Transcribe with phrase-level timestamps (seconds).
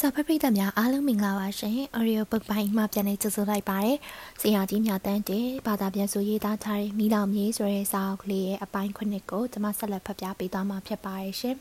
[0.00, 3.92] စာဖတ်ပရိသတ်များအားလုံးမင်္ဂလာပါရှင်။ Audio Book ပိုင်းမှာပြန်လည်ကြိုဆိုလိုက်ပါရစေ။
[4.40, 11.56] ဆရာကြီးမြတ်တန်းတဲ့ဘာသာပြန်ဆိုရေးသားထားတဲ့မိလောင်မြေဆိုတဲ့စာအုပ်ကလေးရဲ့အပိုင်းခုနှစ်ကိုကျွန်မဆက်လက်ဖတ်ပြပေးသွားမှာဖြစ်ပါရဲ့ရှင်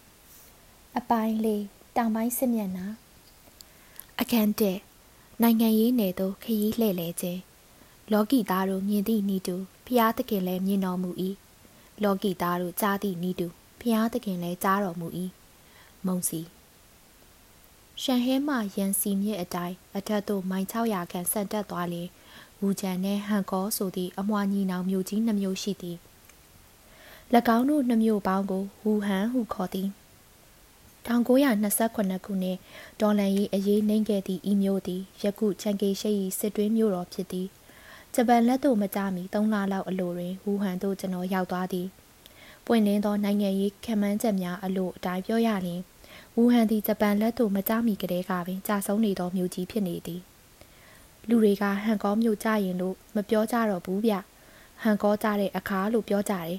[0.98, 1.64] ။အပိုင်းလေး
[1.96, 2.86] တောင်ပိုင်းစစ်မျက်နှာ
[4.20, 4.78] အခန်းတဲ့
[5.42, 7.40] နိုင်ငံရေးနယ်သို့ခရီးလှည့်လည်ခြင်း
[8.12, 11.10] လောကီသားတို့မြင်သည့်ဤတူဖျားသခင်လည်းမြင်တော်မူ၏
[12.02, 13.46] လောကီသားတို့ကြားသည့်ဤတူ
[13.80, 15.08] ဖျားသခင်လည်းကြားတော်မူ၏
[16.08, 16.42] မုံစီ
[18.02, 22.02] ရှန်ဟဲမှရန်စီမြစ်အတိုင်းအထက်သို့မိုင်600ခန့်ဆန်တက်သွားလေ
[22.60, 25.96] ဝူဂျန်နှင့်ဟန်ကောဆိုသည့်အမွှာညီနောင်မြို့ကြီးနှမျိုးရှိသည်၎
[27.56, 29.88] င်းတို့နှမျိုးပေါင်းကိုဝူဟန်ဟုခေါ်သည်
[31.06, 31.96] 1928
[32.26, 32.58] ခုနှစ်
[33.00, 37.48] ဒေါ်လန်ရေးအရေးနှိမ့်ခဲ့သည့်ဤမျိုးသည်ယခုချန်ကေရှိ၏စစ်တွင်းမျိုးတော်ဖြစ်သည်
[38.14, 41.86] ဂျပန်လက်သို့မကြမီ3လလောက်အလိုတွင်ဝူဟန်သို့ကျွန်တော်ရောက်သွားသည်
[42.66, 45.82] ပွင့်လင်းသောနိုင်ငံရေးခံမှန်းချက်များအလို့အတိုင်းပြောရရင်
[46.36, 50.20] ဝူဟန်သည်ဂျပန်လက်သို့မကြမီကတည်းကပင်ကြာဆုံးနေသောမြို့ကြီးဖြစ်နေသည်
[51.28, 54.14] လူတွေကဟန်ကောမြို့ကြရင်လို့မပြောကြတော့ဘူးဗျ
[54.82, 56.58] ဟန်ကောကြတဲ့အခါလို့ပြောကြတယ်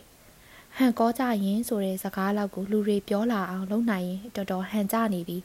[0.78, 5.38] ဟန်ကောကြရင်ဆိုတဲ့စကားလောက်ကိုလူတွေပြောလာအောင်လုပ်နိုင်ရင်တော်တော်ဟန်ကြနေပြီ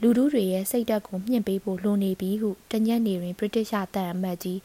[0.00, 4.60] လူတို့တွေရဲ့စိတ်ဓာတ်ကိုမြင့်ပေးဖို့လိုနေပြီဟုတညက်နေတွင် ဗြိတိရှတန်အမတ်ကြီး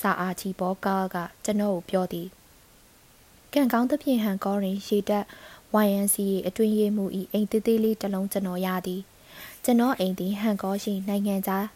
[0.00, 2.28] စာအာချီဘောကာကကျွန်တော်ကိုပြောသည်
[3.52, 5.24] ကံကောင်းသဖြင့်ဟန်ကောတွင်ရေတက်
[5.86, 9.00] YNCA အတွင်းရေးမှု၏အိမ်သေးသေးလေးတစ်လုံးကျွန်တော်ရသည်
[9.64, 11.66] ကျွန်တော်အိမ်သည်ဟန်ကောရှိနိုင်ငံခြား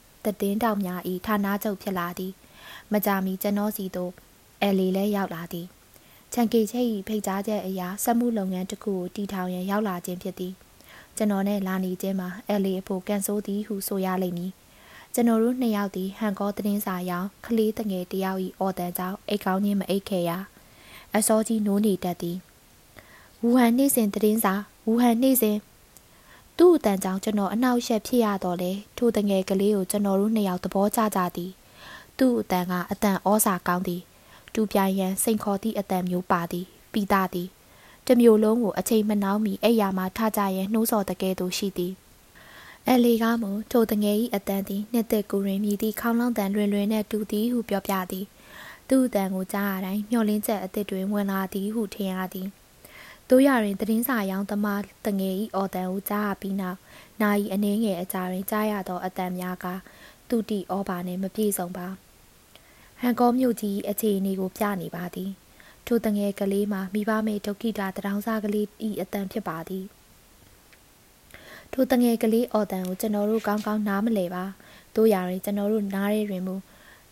[0.40, 2.32] တည်င်းတောင်များ၏ဌာနချုပ်ဖြစ်လာသည်
[2.92, 4.12] မကြမီကျွန်တော်စီသို့
[4.62, 5.66] အဲလီလည်းရောက်လာသည်
[6.32, 10.52] ချန်ကေချိတ်၏ဖိတ်ကြားချက်အရာစက်မှုလုပ်ငန်းတစ်ခုကိုတီထောင်ရန်ရောက်လာခြင်းဖြစ်သည်
[11.16, 14.52] ကျွန်တော်နဲ့လာနေခြင်းမှာအဲလီအဖို့ကန်ဆိုးသည်ဟုဆိုရလိမ့်မည်
[15.14, 20.30] ကျွန်တော်တို့နှစ်ယောက်သည်ဟန်ကောသတင်းစာရောင်းကလေးတငယ်တယောက်၏အော်တန်ကြောင့်အိတ်ကောင်းချင်းမအိတ်ခဲ့ရ
[21.14, 22.36] အစောကြီးနိုးနေတတ်သည်
[23.42, 24.54] ဝူဟန်နေ့စဉ်သတင်းစာ
[24.86, 25.58] ဝူဟန်နေ့စဉ်
[26.58, 31.50] သူ့အတန်ကြောင့်ကျွန်တော်အနှောက်အယှက်ဖြစ်ရတော့လေထိုတငယ်ကလေးကိုကျွန်တော်တို့နှစ်ယောက်သဘောကျကြသည်
[32.18, 34.02] သူ့အတန်ကအတန်ဩစာကောင်းသည်
[34.54, 37.48] တူပြိုင်ရန်စိန်ခေါ်သည့်အတန်မျိုးပါသည်ပြီးသားသည်
[38.06, 41.92] တမျိုးလုံးကိုအချိန်မနှောင်းမီအိယာမှာထားကြရန်နှိုးဆော်တကယ်သို့ရှိသည်
[42.86, 48.26] အဲလီကမူထိုတငယ်၏အတန်သည်နှစ်သက်ကူရင်မြည်သည့်ခေါင်းလောင်းတန်လွင်လွင်နဲ့တူသည်ဟုပြောပြသည်
[48.88, 52.48] သူ့အတန်ကိုကြားရတိုင်းမျောလင်းချက်အသစ်တွင်ဝင်လာသည်ဟုထင်ရသည်
[53.30, 56.78] တို့ရရင်သတင်းစာရောင်းသမားတငယ်ဤအော်တန်ကိုကြားပြီးနောက်
[57.20, 59.66] နာယီအနှင်းငယ်အကြရင်ကြားရသောအတန်များက
[60.28, 61.88] သူတီဩဘာနှင့်မပြေဆုံးပါ
[63.00, 65.30] ဟန်ကောမြို့ကြီးအခြေအနေကိုပြနေပါသည်
[65.86, 69.84] ထိုတငယ်ကလေးမှာမိဘမေဒုက္ခိတာတရောင်စားကလေးဤအတန်ဖြစ်ပါသည်
[71.72, 74.44] ထိုတငယ်ကလေးအော်တန်ကိုကျွန်တော်တို့ကောင်းကောင်းနားမလဲပါ
[74.96, 76.54] တို့ရရင်ကျွန်တော်တို့နားရဲတွင်မူ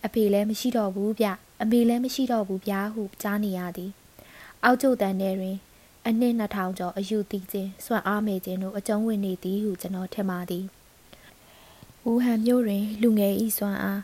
[0.04, 1.26] အဖေလည်းမရှိတော့ဘူးဗျ
[1.62, 3.90] အမေလည်းမရှိတော့ဘူးဗျာဟုကြားနေရသည်
[4.64, 5.56] အောက်ကျုပ်တန်ထဲတွင်
[6.08, 10.64] အနှစ်2000ကျော်အယူတီးခြင်းစွန့်အားမေခြင်းတို့အကျုံးဝင်နေသည်ဟုကျွန်တော်ထင်ပါသည်။
[12.08, 14.00] ဦးဟန်မျိုးတွင် လူငယ်ဤစွမ်းအား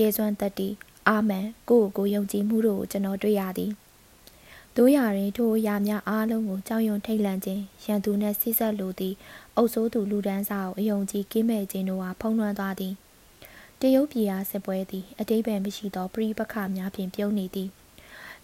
[0.00, 0.68] ရဲစွမ်းတတိ
[1.08, 3.70] အာမန်ကိုကိုကိုယုံကြည်မှုတို့ကိုကျွန်တော်တွေ့ရသည်။
[4.76, 9.16] တို့ရရင်ထိုအရာများအားလုံးကိုကြောက်ရွံ့ထိတ်လန့်ခြင်းရန်သူနှင့်ဆိစက်လိုသည့်
[9.56, 12.94] အုပ်စိုးသူလူဒန်းစာကိုအယုံကြည်ကင်းမဲ့ခြင်းတို့ဟာဖုံးလွှမ်းသွားသည်။
[13.80, 17.70] တရုတ်ပြည်အားစစ်ပွဲသည်အတိပ္ပယ်မရှိသောပြိပခများဖြင့်ပြုံးနေသည်။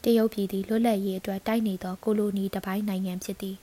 [0.05, 3.57] တရုတ်ပြည်သည်လွတ်လပ်ရေးအတွက်တိုက်နေသောကိုလိုနီတစ်ပိုင်းနိုင်ငံဖြစ်သည်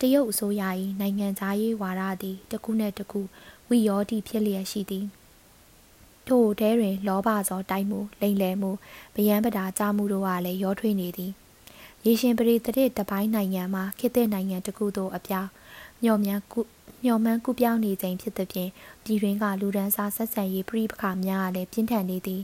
[0.00, 0.62] တရုတ်အစိုးရ၏
[1.00, 3.20] နိုင်ငံသားရေးဝါဒသည်တစ်ခုနှင့်တစ်ခု
[3.68, 5.06] ဝီရောတိဖြစ်လျက်ရှိသည်
[6.28, 8.70] ထို့ထဲတွင် လောဘသောတိုက်မှုလိမ်လည်မှု
[9.16, 11.32] ဗျံပဒါကြမှုတို့ကလည်းရောထွေးနေသည်
[12.04, 15.50] ရေရှင်ပရိသတိတပိုင်းနိုင်ငံမှာခေတ်သစ်နိုင်ငံတစ်ခုသို့အပြောင်း
[16.02, 16.60] မျော်မှန်းကု
[17.04, 18.70] မျော်မှန်းကူးပြောင်းနေခြင်းဖြစ်သဖြင့်
[19.04, 22.42] ပြည်တွင်းကလူဒန်းစားဆက်ဆံရေးပြိပခါများကလည်းပြင်းထန်နေသည်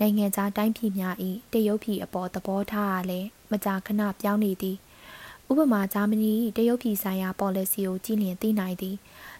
[0.00, 1.14] နိုင်ငံခြားတိုင်းပြည်များ၏
[1.52, 4.76] တရုတ်ပြည်အပေါ်သဘောထားအားလည်းမကြာခဏပြောင်းနေသည်
[5.50, 8.96] ဥပမာဂျာမနီ၏တရုတ်ပြည်ဆိုင်ရာ policy ကိုကြည်လင်သိနိုင်သည်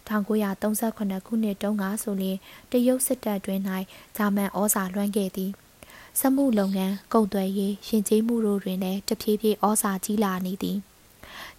[0.09, 2.37] 1938ခုနှစ်တုန်းကဆိုရင်
[2.73, 3.61] တရုတ်စစ်တပ်တွင်၌
[4.17, 5.51] ဂျာမန်ဩဇာလွှမ်းခဲ့သည်
[6.19, 10.79] စက်မှုလုပ်ငန်းကုန်သွယ်ရေးရှင်ကျေးမှုတို့တွင်လည်းတဖြည်းဖြည်းဩဇာကြီးလာနေသည်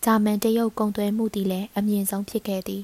[0.04, 2.84] ဂျာမန်တရုတ်ကုန်သွယ်မှုသည်လည်းအမြင့်ဆုံးဖြစ်ခဲ့သည်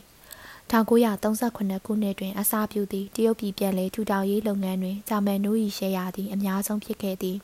[0.72, 7.38] 1938ခုနှစ်တွင် အစပြုသည့်တရုတ်ပြည်ပြန်လည်ထူထောင်ရေးလုပ်ငန်းတွင်ဂျာမန်နိုး၏ရှယ်ယာသည် အများဆုံးဖြစ်ခဲ့သည်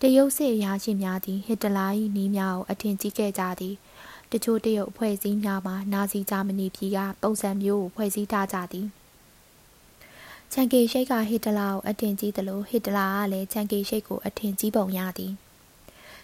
[0.00, 1.86] တရုတ်စစ်အရာရှိများသည်ဟစ်တလာ၏
[2.16, 3.74] နီးများကိုအထင်ကြီးခဲ့ကြသည်
[4.30, 8.86] တချို့တရုတ်အဖွဲ့အစည်းများမှာနာဇီဂျာမနီပြည်ကပုံစံမျိုးကိုဖွဲ့စည်းထားကြသည်
[10.52, 15.32] ချန်ကေရှိတ်ကဟစ်တလာကိုအထင်ကြီးသလိုဟစ်တလာကလည်းချန်ကေရှိတ်ကိုအထင်ကြီးပုံရသည်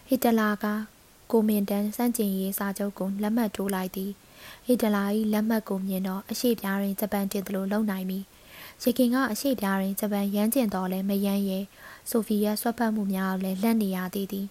[0.08, 0.67] ဟစ်တလာက
[1.31, 4.11] ကိုမင်တန်စန့်ကျင်ရေးစာချုပ်ကိုလက်မှတ်ထိုးလိုက်သည်
[4.66, 8.19] ဟီတလာ၏လက်မှတ်ကိုမြင်တော့အရှိပြားတွင်ဂျပန်တင်သလိုလုံနိုင်ပြီ
[8.82, 11.58] ရခင်ကအရှိပြားတွင်ဂျပန်ရမ်းကျင်တော်လဲမယမ်းရဲ
[12.10, 14.46] ဆိုဗီယက်ဆွတ်ဖက်မှုများလည်းလက်နေရသေးသည်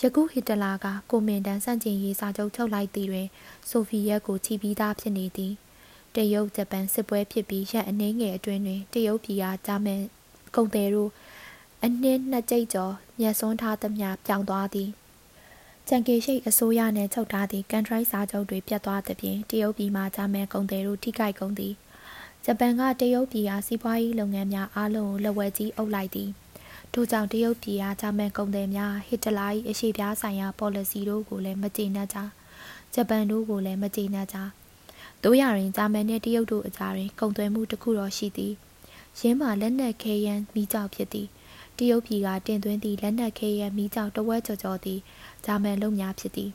[0.00, 3.28] ယခုဟီတလာကကိုမင်တန်စန့်ကျင်ရေးစာချုပ်ချုပ်လိုက်သည်တွင်
[3.68, 5.52] ဆိုဗီယက်ကိုချီပြီးသားဖြစ်နေသည်
[6.14, 10.02] တရုတ်ဂျပန်စစ်ပွဲဖြစ်ပြီးရက်အနည်းငယ်အတွင်းတွင်တရုတ်ပြည်အားဂျာမန်
[10.54, 11.10] ကုန်သည်တို့
[11.84, 14.88] အနှစ်နှစ်ကြိတ်ကျော်မြတ်စွန်းထားသမျှပြောင်းသွားသည်
[15.92, 21.74] ချန်ကေရှိတ်အစိုးရနှင့်ချုပ်ထားသည့်ကန်ထရိုက်စာချုပ်တွေပြတ်သွားသဖြင့်တရုတ်ပြည်မှဂျာမန်ကုန်သည်တို့ထိခိုက်ကုန်သည်
[22.44, 26.30] ဂျပန်ကတရုတ်ပြည်အားစီးပွားရေးလုပ်ငန်းများအားလုံးကိုလက်ဝဲကြီးအုပ်လိုက်သည်
[26.92, 32.18] ထို့ကြောင့်တရုတ်ပြည်အားဂျာမန်ကုန်သည်များဟစ်တလာ၏အရှိပြားဆိုင်ရာ policy တို့ကိုလည်းမကျေနပ်ကြ
[32.94, 34.36] ဂျပန်တို့ကိုလည်းမကျေနပ်ကြ
[35.22, 38.52] တို့ရရင်ဂျာမန်နှင့်တရုတ်တို့အကြားတွင်ကုန်သွယ်မှုတစ်ခုတော့ရှိသည်
[39.20, 41.28] ရင်းမှာလက်နက်ခဲယမ်းမိကြောက်ဖြစ်သည်
[41.78, 45.00] တရုတ်ပြည်ကတင်သွင်းသည့်လက်နက်ခဲယမ်းမိကြောက်တဝက်ကျော်ကျော်သည်
[45.44, 46.50] ဂျာမန်လုံများဖြစ်သည်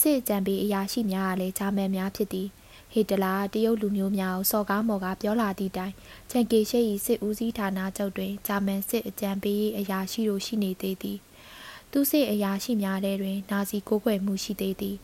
[0.00, 2.48] စစ်ကြံပေအရာရှိများကလည်းဂျာမန်များဖြစ်သည်
[2.92, 5.94] ဟစ်တလာတရုတ်လူမျိုးများကိုစော်ကားမော်ကားပြောလာသည့်တိုင်
[6.30, 11.18] ချန်ကေရှိ၏စစ်ဦးစီးဌာနချုပ်တွင်ဂျာမန်စစ်အကြံပေးအရာရှိတို့ရှိနေသေးသည်
[11.92, 14.96] သူစစ်အရာရှိများထဲတွင်နာဇီကိုးကွယ်မှုရှိသေးသည်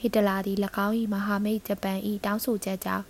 [0.00, 3.04] ဟစ်တလာသည်၎င်း၏မဟာမိတ်ဂျပန်၏တောင်းဆိုချက်ကြောင့်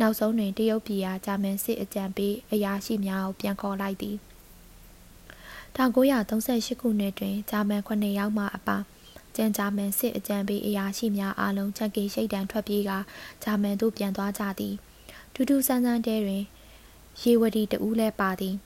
[0.00, 4.16] နောက်ဆုံးတွင်တရုတ်ပြည်အားဂျာမန်စစ်အကြံပေးအရာရှိများကိုပြန်ခေါ်လိုက်သည်
[5.76, 8.78] 1938ခုနှစ်တွင်ဂျာမန်9ယောက်မှအပါ
[9.36, 12.90] ကျန်ဂျာမန်စစ်အကြံပေးအရာရှိများအားလုံးချက်ကေရှိတ်တံထွက်ပြေးက
[13.42, 14.74] ဂျာမန်သို့ပြန်သွားကြသည်
[15.34, 16.44] ထူးထူးဆန်းဆန်းတဲတွင်
[17.22, 18.56] ရေဝတီတဦးလည်းပါသည်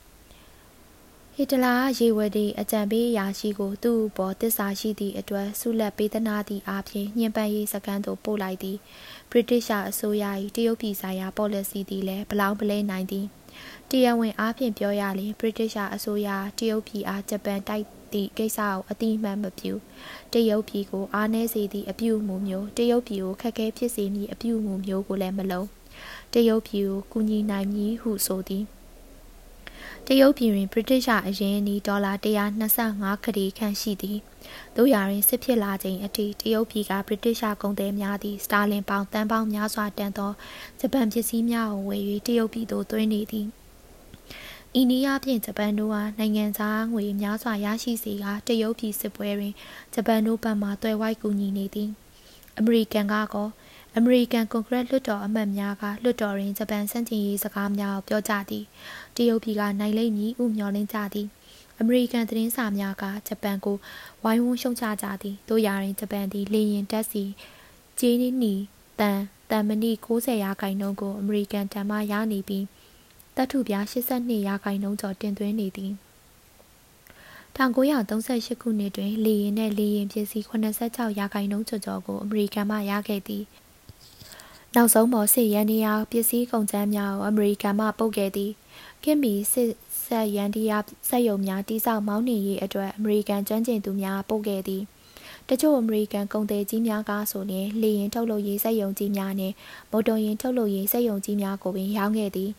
[1.37, 8.79] ဟစ်တလာရေဝတီအကြံပေးအရာရှိကိုသူ့ဘောတစ္ဆာရှိသည့်အတွက်ဆုလက်ပေးသနာသည့်အားဖြင့်ညှဉ်းပန်းရေးစကန်သို့ပို့လိုက်သည်
[9.31, 10.25] ဗြိတိရှအစိုးရ၏
[10.57, 13.27] တရုတ်ပြည်ဆိုင်ရာ policy သည်လည်းဘလောင်းပလဲနိုင်သည်
[13.91, 16.29] တရားဝင်အားဖြင့်ပြောရလျှင်ဗြိတိရှအစိုးရ
[16.59, 19.73] တရုတ်ပြည်အားဂျပန်တိုက်သည့်ကိစ္စကိုအတိအမှန်မပြု
[20.33, 25.69] တရုတ်ပြည်ကိုအားနည်းစေသည့်အပြုအမူမျိုးတရုတ်ပြည်ကိုခက်ခဲဖြစ်စေမည့်အပြုအမူမျိုးကိုလည်းမလုံး
[26.33, 28.65] တရုတ်ပြည်ကိုကူညီနိုင်မည်ဟုဆိုသည်
[30.09, 32.13] တရုတ်ပြည်တွင်ဗြိတိရှအရင်နီဒေါ်လာ
[32.69, 34.19] 125ခရီခန့်ရှိသည်
[34.77, 40.33] တို့ရာတွင်စစ်ဖြစ်လာချိန်အထိတရုတ်ပြည်ကဗြိတိရှကုန်သည်များသည်စတာလင်ပေါင်တန်ပေါင်းများစွာတန်သော
[40.81, 43.47] ဂျပန်ပစ္စည်းများကိုဝယ်၍တရုတ်ပြည်သို့သွင်းနေသည်
[44.81, 49.55] ဤနည်းအားဖြင့်ဂျပန်တို့ဟာနိုင်ငံသားငွေများစွာရရှိစေကာတရုတ်ပြည်စစ်ပွဲတွင်
[49.95, 51.91] ဂျပန်တို့ဘက်မှတွယ်ဝိုက်ကူညီနေသည်
[52.59, 53.49] အမေရိကန်ကကော
[53.99, 58.65] အမေရိကန်ကွန်ဂရက်လွှတ်တော်အမတ်များကလွှတ်တော်တွင်ဂျပန်စန့်ကျင်ရေးစကားများကိုပြောကြသည်
[59.17, 61.29] တရုတ်ပြည်ကနိုင်လိမ့်မည်ဟုမျှော်လင့်ကြသည်
[61.81, 63.77] အမေရိကန်သတင်းစာများကဂျပန်ကို
[64.25, 67.25] ဝိုင်းဝန်းရှုံချကြသည်တို့ရာတွင်ဂျပန်သည်လေရင်တက်စီ
[67.99, 68.55] ဂျင်းနီ
[69.01, 69.21] တန်
[69.51, 72.65] တန်မဏိ60ရာခိုင်နှုန်းကိုအမေရိကန်တန်မှရနေပြီး
[73.37, 75.93] တပ်ထုပြား82ရာခိုင်နှုန်းကျော်တင်သွင်းနေသည်
[77.57, 83.45] 1938ခုနှစ်တွင်လေရင်နှင့်လေရင်ပစ္စည်း86ရာခိုင်နှုန်းကျော်ကျော်ကိုအမေရိကန်မှရခဲ့သည်
[84.77, 88.53] နောက်ဆုံးပေါ်စစ်ရန်ဒီယာပစ္စည်းကုန်ကျန်းများကိုအမေရိကန်မှပုတ်ခဲ့သည်
[89.03, 89.71] ခင်မီစစ်
[90.07, 90.79] ဆက်ရန်ဒီယာ
[91.09, 94.83] စက်ရုံများတိစောက်မောင်းနှင်ရေးအတွက်အမေရိကန်ကျွမ်းကျင်သူများပုတ်ခဲ့သည်
[95.49, 99.55] တချို့အမေရိကန်ကုန်သည်ကြီးများကဆိုရင်လေရင်ထုတ်လုပ်ရေးစက်ရုံကြီးများနှင့်
[99.91, 102.51] မော်တော်ယာဉ်ထုတ်လုပ်ရေးစက်ရုံကြီးများကိုပင်ရောင်းခဲ့သည်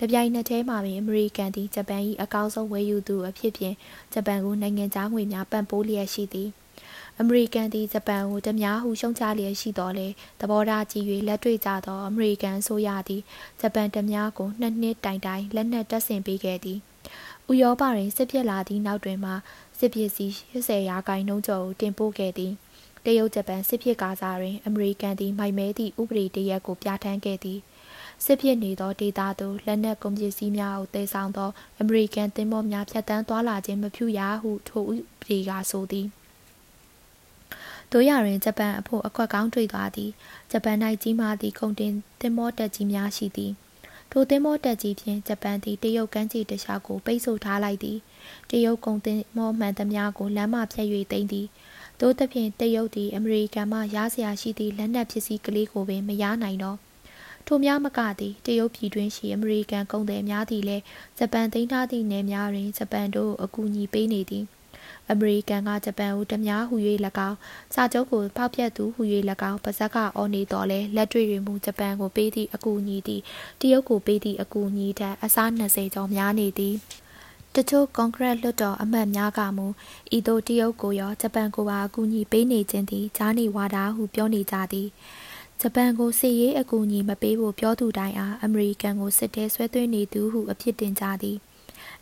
[0.00, 3.74] တပြိုင်နက်တည်းမှာပင်အမေရိကန်သည်ဂျပန်၏အကောင်းဆုံးဝယ်ယူသူအဖြစ်ဖြင့်
[4.12, 6.50] ဂျပန်ကိုနိုင်ငံခြားငွေများပံ့ပိုးလျက်ရှိသည်
[7.20, 10.08] အမေရိကန်သည်ဂျပန်ကိုတများဟုရှုံချလျက်ရှိတော်လဲ
[10.40, 13.22] သဘောထားကြီး၍လက်တွေ့ကြသောအမေရိကန်ဆိုရသည်
[13.60, 16.78] ဂျပန်တများကိုနှစ်နှစ်တိုင်တိုင်လက်နက်တပ်ဆင်ပေးခဲ့သည်
[17.50, 19.32] ဥရောပတွင်စစ်ဖြစ်လာသည့်နောက်တွင်မှ
[19.78, 22.52] စစ်ပစ္စည်း80ရာခိုင်နှုန်းကျော်ကိုတင်ပို့ခဲ့သည်
[23.04, 27.58] တရုတ်ဂျပန်စစ်ဖြစ်ကားစားတွင်အမေရိကန်သည်မိုက်မဲသည့်ဥပဒေတရက်ကိုပြဋ္ဌာန်းခဲ့သည်
[28.24, 31.50] စစ်ဖြစ်နေသောဒေသသို့လက်နက်ကုန်ပစ္စည်းများကိုတည်ဆောင်သော
[31.80, 36.08] အမေရိကန်သင်္ဘောများဖြတ်တန်းသွားလာခြင်းမပြုရဟုထိုဥပဒေကဆိုသည်
[37.92, 40.10] တို့ရတွင်ဂျပန်အဖို့အခွက်ကောင်းတွေ့သွားသည်
[40.50, 43.52] ဂျပန်၌ကြီးမားသည့်ကုန်တင်သင်္ဘောတက်ကြီးများရှိသည်
[44.10, 47.98] ထိုသင်္ဘောတက်ကြီးဖြင့်ဂျပန်သည်တရုတ်ကမ်းခြေတခြားကိုပိတ်ဆို့ထားလိုက်သည်
[48.50, 51.46] တရုတ်ကုန်သင်္ဘောမှန်သမျှကိုလမ်းမဖြတ်၍သိမ်းသည်
[52.00, 56.78] သို့သဖြင့်တရုတ်သည်အမေရိကန်မှရစရာရှိသည့်လက်နက်ပစ္စည်းကလေးကိုပင်မရနိုင်တော့
[57.46, 60.82] ထိုများမကသည်တရုတ်ပြည်တွင်းရှိအမေရိကန်ကုန်သည်များသည်လည်း
[61.18, 64.44] ဂျပန်သိမ်းထားသည့်နယ်များတွင်ဂျပန်တို့အကူအညီပေးနေသည်
[65.10, 66.76] အမေရိကန်ကဂျပန်ကိုတများဟူ၍၎
[67.28, 67.38] င်း
[67.74, 69.02] စာချုပ်ကိုဖောက်ဖျက်သူဟူ၍၎
[69.50, 73.20] င်းပါဇက်ကအော်နေတော်လဲလက်တွေ့တွင်မူဂျပန်ကိုပေးသည့်အကူအညီသည်
[73.60, 76.74] တရုတ်ကိုပေးသည့်အကူအညီထက်အစား20ကျော်များနေသည်
[77.54, 79.66] တချို့ကွန်ကရစ်လွှတ်တော်အမတ်များကမူ
[80.16, 84.88] ဤသို့တရုတ်ကိုရောဂျပန်ကိုပါအကူအညီပေးနေခြင်းသည်ဂျာနေဝါဒဟုပြောနေကြသည်
[85.60, 91.38] ဂျပန်ကိုစစ်ရေးအကူအညီမပေးဖို့ပြောသူတိုင်းအားအမေရိကန်ကိုစစ်တဲဆွဲသွင်းနေသူဟုအဖြစ်တင်ကြသည်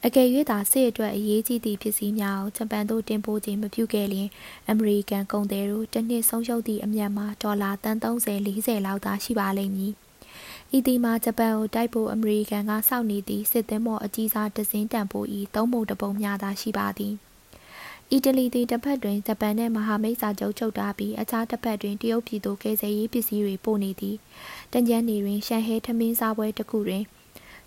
[0.07, 4.29] အကယ်၍သာစစ်အတွက်အရေးကြီးသည့်ပစ္စည်းများကိုဂျပန်သို့တင်ပို့ခြင်းမပြုခဲ့လျင်
[4.71, 9.93] အမေရိကန်ကုန်သည်တို့တစ်နှစ်ဆုံးရှုံးသည့်အမြတ်မှာဒေါ်လာတန်30 40လောက်သာရှိပါလိမ့်မည်။
[10.77, 17.15] ဤသည်မှာဂျပန်ကိုတိုက်ဖို့အမေရိကန်ကစောင့်နေသည့်စစ်သင်္ဘောအကြီးစားတစင်းတန်ဖိုး၏သုံးပုံတစ်ပုံများသာရှိပါသည်။
[18.11, 24.17] အီတလီသည်တစ်ဖက်တွင်ဂျပန်နှင့်မဟာမိတ်စာချုပ်ချုပ်ထားပြီးအခြားတစ်ဖက်တွင်တရုတ်ပြည်သို့ကယ်ဆယ်ရေးပစ္စည်းတွေပို့နေသည်
[24.73, 27.05] တန်ကြမ်းနေတွင်ရှန်ဟဲထမင်းစားပွဲတစ်ခုတွင်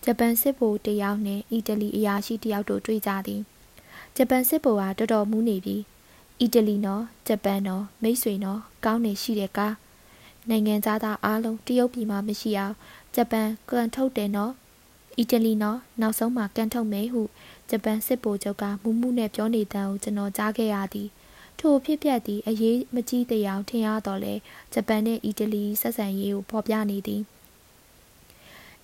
[0.05, 3.41] ဂျပန်စစ်ဗိုလ်တယောက်နှင့်အီတလီအရာရှိတယောက်တို့တွေ့ကြသည်
[4.15, 5.77] ဂျပန်စစ်ဗိုလ်ဟာတော်တော်မူးနေပြီ
[6.39, 9.73] အီတလီနော်ဂျပန်နော်မိတ်ဆွေနော်ကောင်းနေရှိတဲ့ကား
[10.49, 12.75] နိုင်ငံသားသားအားလုံးတရုတ်ပြည်မှာမရှိအောင်
[13.15, 14.53] ဂျပန်ကန်ထုတ်တယ်နော်
[15.17, 17.21] အီတလီနော်နောက်ဆုံးမှာကန်ထုတ်မယ်ဟု
[17.69, 21.09] ဂျပန်စစ်ဗိုလ်ချုပ်ကမူးမူးနဲ့ပြောနေတဲ့ကိုကျွန်တော်ကြားခဲ့ရသည်
[21.59, 24.33] ထိုဖြစ်ပျက်သည့်အရေးမကြီးတရားထင်ရတော့လေ
[24.73, 27.21] ဂျပန်နှင့်အီတလီဆက်ဆံရေးကိုဖော်ပြနေသည်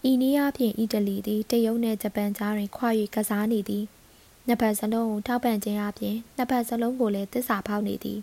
[0.10, 3.86] ဤနည်းအားဖြင့်အီတလီသည်တရုတ်နှင့်ဂျပန်ကြားတွင်ခွာ၍ကစားနေသည်
[4.48, 8.20] နှစ်ဖက်စလုံးကိုထောက်ပံ့ခြင်းအပြင်နှစ်ဖက်စလုံးကိုလည်းတစ္ဆာဖောက်နေသည်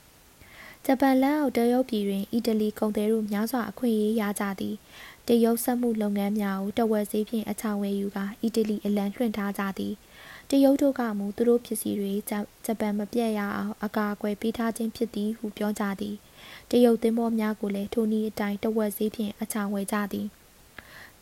[0.87, 4.75] ဂျပန်လက်အောက်တရုတ်ပြည်တွင်အီတလီကုန်သည်တို့များစွာအခွင့်အရေးရကြသည်
[5.29, 9.95] တရုတ်စက်မှုလုပ်ငန်းများကိုတဝက်ဈေးဖြင့်အချောင်ဝယ်ယူကာအီတလီအလံလွှင့်ထားကြသည်
[10.51, 12.13] တရုတ်တို့ကမူသူတို့ပစ္စည်းတွေ
[12.65, 16.17] ဂျပန်မပြတ်ရအောင်အကာအကွယ်ပေးထားခြင်းဖြစ်သည်ဟုပြောကြသည်
[16.71, 20.29] တရုတ်သင်္ဘောများကိုလည်းထိုနည်းအတိုင်းတဝက်ဈေးဖြင့်အချောင်ဝယ်ကြသည်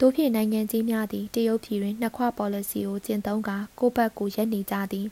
[0.00, 5.06] တို့ဖြင့်နိုင်ငံကြီးများသည်တရုတ်ပြည်တွင်နှစ်ခွ policy ကိုကျင့်သုံးကာကိုယ့်ဘက်ကိုရက်နေကြသည်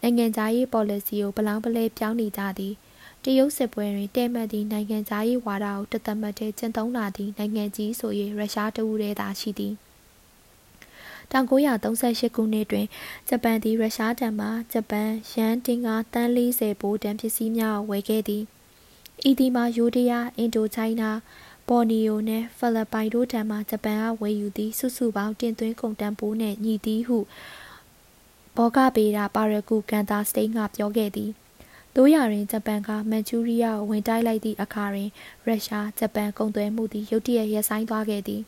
[0.00, 2.74] နိုင်ငံသားရေး policy ကိုပလောင်ပလဲပြောင်းနေကြသည်
[3.24, 9.74] တရုတ်စစ်ပွဲတွင်တဲမှတ်သည့်နိုင်ငံသားရေးဝါဒကိုတသက်မှတ်တည်းကျင့်သုံးလာသည့်နိုင်ငံကြီးဆို၍ရုရှားတဦးတည်းသာရှိသည်
[11.32, 12.86] 1938ခုနှစ်တွင်
[13.28, 18.42] ဂျပန်သည်ရုရှားထံမှဂျပန်ယန်တင်ကာတန်း40ဗိုလ်တန်ပစ္စည်းများကိုဝယ်ခဲ့သည်
[19.28, 21.10] ဤသည်မှာယိုဒယာအင်ဒိုချိုင်းနာ
[21.68, 27.18] ပေါ်နီယိုနှင့်ဖိလစ်ပိုင်တို့ထံမှဂျပန်ကဝယ်ယူသည့်စုစုပေါင်းတင်သွင်းကုန်တန်ဖိုးနှင့်ညီသည်ဟု
[28.56, 31.30] ဘောဂပေရာပါရကူကန်တာစတိန်ကပြောခဲ့သည်
[31.96, 35.10] တို့ရရင်ဂျပန်ကမန်ချူရီးယားကိုဝင်တိုက်လိုက်သည့်အခါတွင်
[35.46, 38.42] ရုရှားဂျပန်ကုန်သွယ်မှုသည်ရုတ်တရက်ရပ်ဆိုင်းသွားခဲ့သည်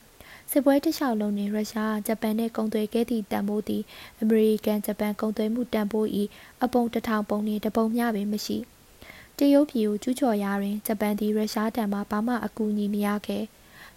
[0.50, 3.82] စစ်ပွဲတစ်လျှောက်လုံးတွင်ရုရှားဂျပန်နှင့်ကုန်သွယ်ခဲ့သည့်တန်ဖိုးသည်
[4.20, 6.08] အမေရိကန်ဂျပန်ကုန်သွယ်မှုတန်ဖိုး၏
[6.64, 8.58] အပုံတစ်ထောင်ပုံနှင့်တပုံမျှပင်မရှိ။
[9.38, 13.45] တရုတ်ပြည်ကိုကျူးကျော်ရာတွင်ဂျပန်သည်ရုရှားတံမှဘာမှအကူအညီမရခဲ့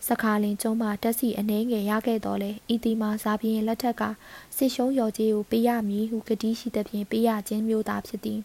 [0.07, 4.03] စခါလင်ကျုံးမှတက်စီအနှဲငယ်ရခဲ့တော်လဲဤတီမှာဇာပြင်းလက်ထက်က
[4.57, 8.39] စစ်ရှုံးရော်ကြီးကိုပေးရမည်ဟုကတိရှိသဖြင့်ပေးရခြင်းမျိုးသာဖြစ်သည်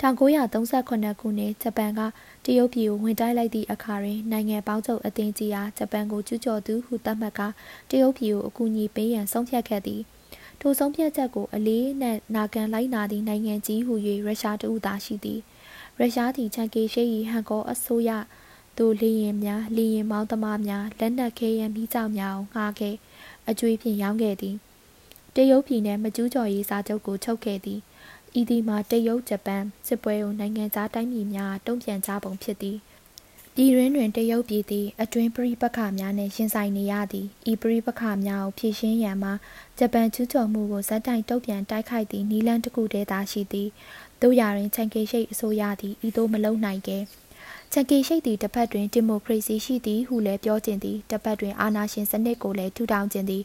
[0.00, 2.00] 1938ခုနှစ်ဂျပန်က
[2.44, 7.48] တရုတ်ပြည်ကိုဝင်တိုက်လိုက်သည့်အခါတွင်နိုင်ငံပေါင်းစုံအသင်းကြီးအားဂျပန်ကိုကျူးကျော်သူဟုသတ်မှတ်ကာ
[7.90, 10.00] တရုတ်ပြည်ကိုအကူအညီပေးရန်ဆုံးဖြတ်ခဲ့သည်
[10.64, 13.94] ထိုဆုံးဖြတ်ချက်ကိုအလေးနက်နာခံလိုက်နာသည့်နိုင်ငံကြီးဟု၍
[14.26, 15.40] ရုရှားတဦးသာရှိသည်
[15.98, 18.10] ရုရှားသည်ချန်ကေရှိ၏ဟန်ကောအစိုးရ
[18.78, 22.94] သို့လေရင်များလေရင်မောင်းသမားများလက်နက်ခဲယမ်းမိကြောင်များကိုငှားခဲ့
[23.48, 24.56] အကျွေးဖြင့်ရောင်းခဲ့သည်
[25.34, 27.80] တရုတ်ပြည်နှင့်မကျူးကျော်ရေးစာချုပ်ကိုချုပ်ခဲ့သည်
[28.40, 32.76] ဤသည်မှာတရုတ်ဂျပန်စစ်ပွဲကိုနိုင်ငံသားတိုင်းပြည်များတုံ့ပြန်ကြပုံဖြစ်သည်
[33.56, 39.32] ပြည်ရင်းတွင်တရုတ်ပြည်သည် အတွင်းပရိပက္ခများနှင့် ရင်ဆိုင်နေရသည်ဤပရိပက္ခများကိုဖြေရှင်းရန်မှာ
[39.78, 43.68] ဂျပန်ကျူးကျော်မှုကိုဇက်တိုင်တုံ့ပြန်တိုက်ခိုက်သည့်နီလန်းတစ်ခုတည်းသာရှိသည်
[44.22, 47.02] တို့ရာတွင်ချန်ကေရှိတ်အစိုးရသည်ဤသို့မလုံနိုင်ခဲ့
[47.72, 53.42] ချန်ကေရှိတ်သည်တစ်ဖက်တွင်ဒီမိုကရေစီရှိသည်ဟုလည်းပြောခြင်းသည်တစ်ဖက်တွင်အာဏာရှင်စနစ်ကိုလည်းထူထောင်ခြင်းသည်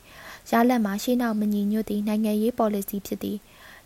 [0.51, 3.37] ရလတ်မှာရှေ့နောက်မညီညွတ်သည့်နိုင်ငံရေး policy ဖြစ်သည်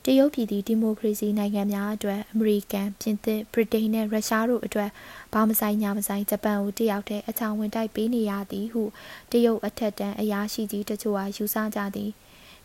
[0.05, 4.89] တရုတ်ပြည်သည်ဒီမိုကရေစီနိုင်ငံများအတွက်အမေရိကန်ပြင်သစ်ဗြိတိန်နှင့်ရုရှားတို့အတွက်
[5.33, 8.83] ဘာမဆိုင်ညာမဆိုင်ဂျပန်ကိုတယောက်တည်းအချောင်ဝင်တိုက်ပေးနေရသည်ဟု
[9.31, 12.11] တရုတ်အထက်တန်းအရာရှိကြီးတချို့အားယူဆကြသည်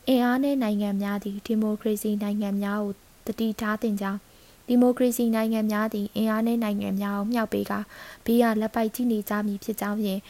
[0.09, 2.95] အင်အားနဲ့နိုင်ငံများသည်ဒီမိုကရေစီနိုင်ငံများကို
[3.27, 4.21] တတိထားတင်ကြောင်း
[4.69, 7.73] ဒီမိုကရေစီနိုင်ငံများသည်အင်အားနဲ့နိုင်ငံများကိုမြှောက်ပေးက
[8.25, 10.21] ဘေးကလက်ပိုက်ကြည့်နေကြမည်ဖြစ်ကြောင်းဖြင့်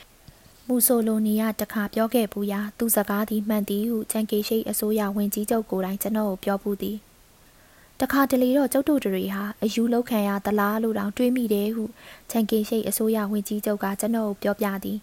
[0.68, 6.96] မူဆိုလိုနီကတခါပြောခဲ့ဘူးရာသူစကားသည်မှန်သည်ဟုချန်ကေရှိတ်အစိုးရဝင်ကြီးချုပ်ကိုယ်တိုင်ကျွန်တော်ကိုပြောဘူးသည်
[8.00, 11.85] တခါတလေတော့ကျုပ်တို့တွေဟာအယူလောက်ခံရသလားလို့တောင်တွေးမိတယ်ဟု
[12.30, 14.99] ချန်ကေရှိတ်အစိုးရဝင်ကြီးချုပ်ကကျွန်တော်ကိုပြောပြသည်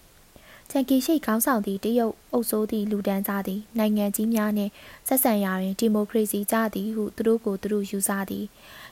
[0.70, 4.72] ချန်ကီရှိတ်ခေါင်းဆောင်သည့်တရုတ်အုပ်စိုးသည့်လူဒန်းစားသည်နိုင်ငံကြီးများနှင့်
[5.08, 8.46] ဆက်ဆံရာတွင်ဒီမိုကရေစီကြသည်ဟုသူတို့ကိုသူတို့ယူဆသည်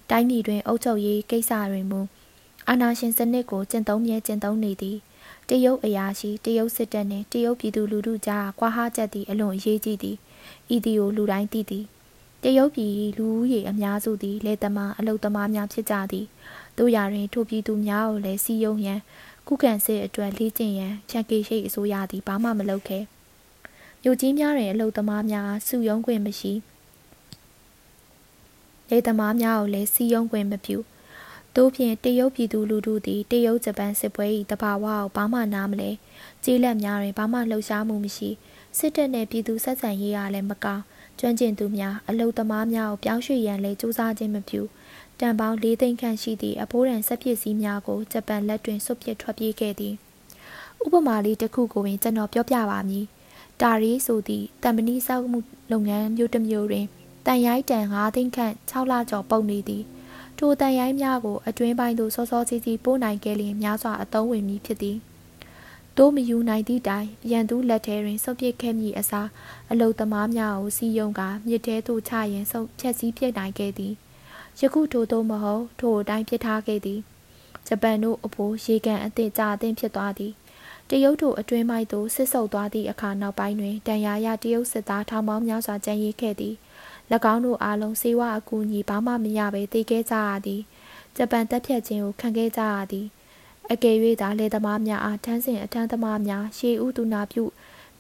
[0.09, 1.99] တိုင်းပြည်တွင်အုပ်ချုပ်ရေးကိစ္စတွင်မူ
[2.67, 4.97] အာဏာရှင်စနစ်ကိုကျင့်သုံးမြဲကျင့်သုံးနေသည်
[5.49, 10.17] တရုတ်အရာရှိတရုတ်စစ်တပ်နှင့်တရုတ်ပြည်သူလူထုကြားကွာဟချက်သည်အလွန်အရေးကြီးသည်
[10.75, 11.85] ဤသည်ကိုလူတိုင်းသိသည်
[12.43, 16.25] တရုတ်ပြည်လူဦးရေအများစုသည်လေသမားအလုသမားများဖြစ်ကြသည်
[16.77, 18.99] တို့ရာတွင်ထိုပြည်သူများကိုလည်းစီယုံရန်
[19.47, 23.03] ခုခံစစ်အတွက်လေ့ကျင့်ရန်ချန်ကေရှိတ်အစိုးရသည်ဘာမှမလုပ်ခဲ့
[24.03, 26.53] မြို့ကြီးများတွင်အလုသမားများစုယုံခွင့်မရှိ
[28.89, 30.77] လေသမားများကိုလည်းစီယုံခွင့်မပြု
[31.55, 35.91] တို့ဖြင့်တရုတ်ပြည်သူလူထုသည်တရုတ်ဂျပန်စစ်ပွဲ၏တဘာဝကိုဘာမှနားမလဲ
[36.43, 38.29] ကြေးလက်များတွင်ဘာမှလှုပ်ရှားမှုမရှိ
[38.77, 40.83] စစ်တပ်နှင့်ပြည်သူဆက်ဆံရေးအားလည်းမကောင်း
[41.19, 44.61] ကျွမ်းကျင်သူများအလုသမားများကိုပြောင်းရွှေ့ရန်လည်းစူးစမ်းခြင်းမပြု
[45.19, 49.93] တန်ပေါင်း၄သိန်းခန့်ရှိသည့်အဖိုးတန်စက်ပစ္စည်းများကိုဂျပန်လက်တွင်ဆွတ်ပစ်ထွက်ပြေးခဲ့သည်
[50.83, 53.05] ဥပမာလေးတစ်ခုကိုပင်ကျွန်တော်ပြောပြပါမည်
[53.61, 55.39] တာရီဆိုသည့်တံပဏိစောက်မှု
[55.71, 56.85] လုပ်ငန်းမျိုးတစ်မျိုးတွင်
[57.25, 59.83] တန်ရိုက်တန်၅သိန်းခန့်6လကျော်ပုံနေသည်
[60.43, 64.97] ထိုတန်ရိုက်များကိုအတွင်းပိုင်းသို့စောစောစီးစီးပို့နိုင်ခဲ့လျင်များစွာအသုံးဝင်မည်ဖြစ်သည်
[65.97, 69.29] တိုးမယူနိုင်သည့်တိုင်ရန်သူလက်ထဲတွင်ဆုပ်ပစ်ခဲ့မည်အစား
[69.71, 73.93] အလုသမားများကိုစီယုံကမြစ်ထဲသို့ချရန်ဆုပ်ဖြက်စီးပြစ်နိုင်ခဲ့သည်
[74.59, 76.99] ယခုထိုသို့မဟုတ်ထိုအတိုင်းဖြစ်ထားခဲ့သည်
[77.67, 80.33] ဂျပန်တို့အဖို့ရေကန်အသည့်ကြာအသင့်ဖြစ်သွားသည်
[80.89, 86.55] တရုတ်တို့အတွင်းမိုက်သို့ဆစ်ဆုပ်သွားသည့်အခါနောက်ပိုင်းတွင်တန်ရာရတရုတ်စစ်သားထောင်ပေါင်းများစွာကြံရည်ခဲ့သည်၎
[87.33, 90.61] င်းတို့အားလုံးစေဝါအကူအညီဘာမှမရဘဲတည်ခဲ့ကြရသည်
[91.15, 93.07] ဂျပန်တပ်ဖြတ်ခြင်းကိုခံခဲ့ကြရသည်
[93.71, 97.43] အကယ်၍သာလေသမားများအားထမ်းစဉ်အထမ်းသမားများရှေးဥသူနာပြု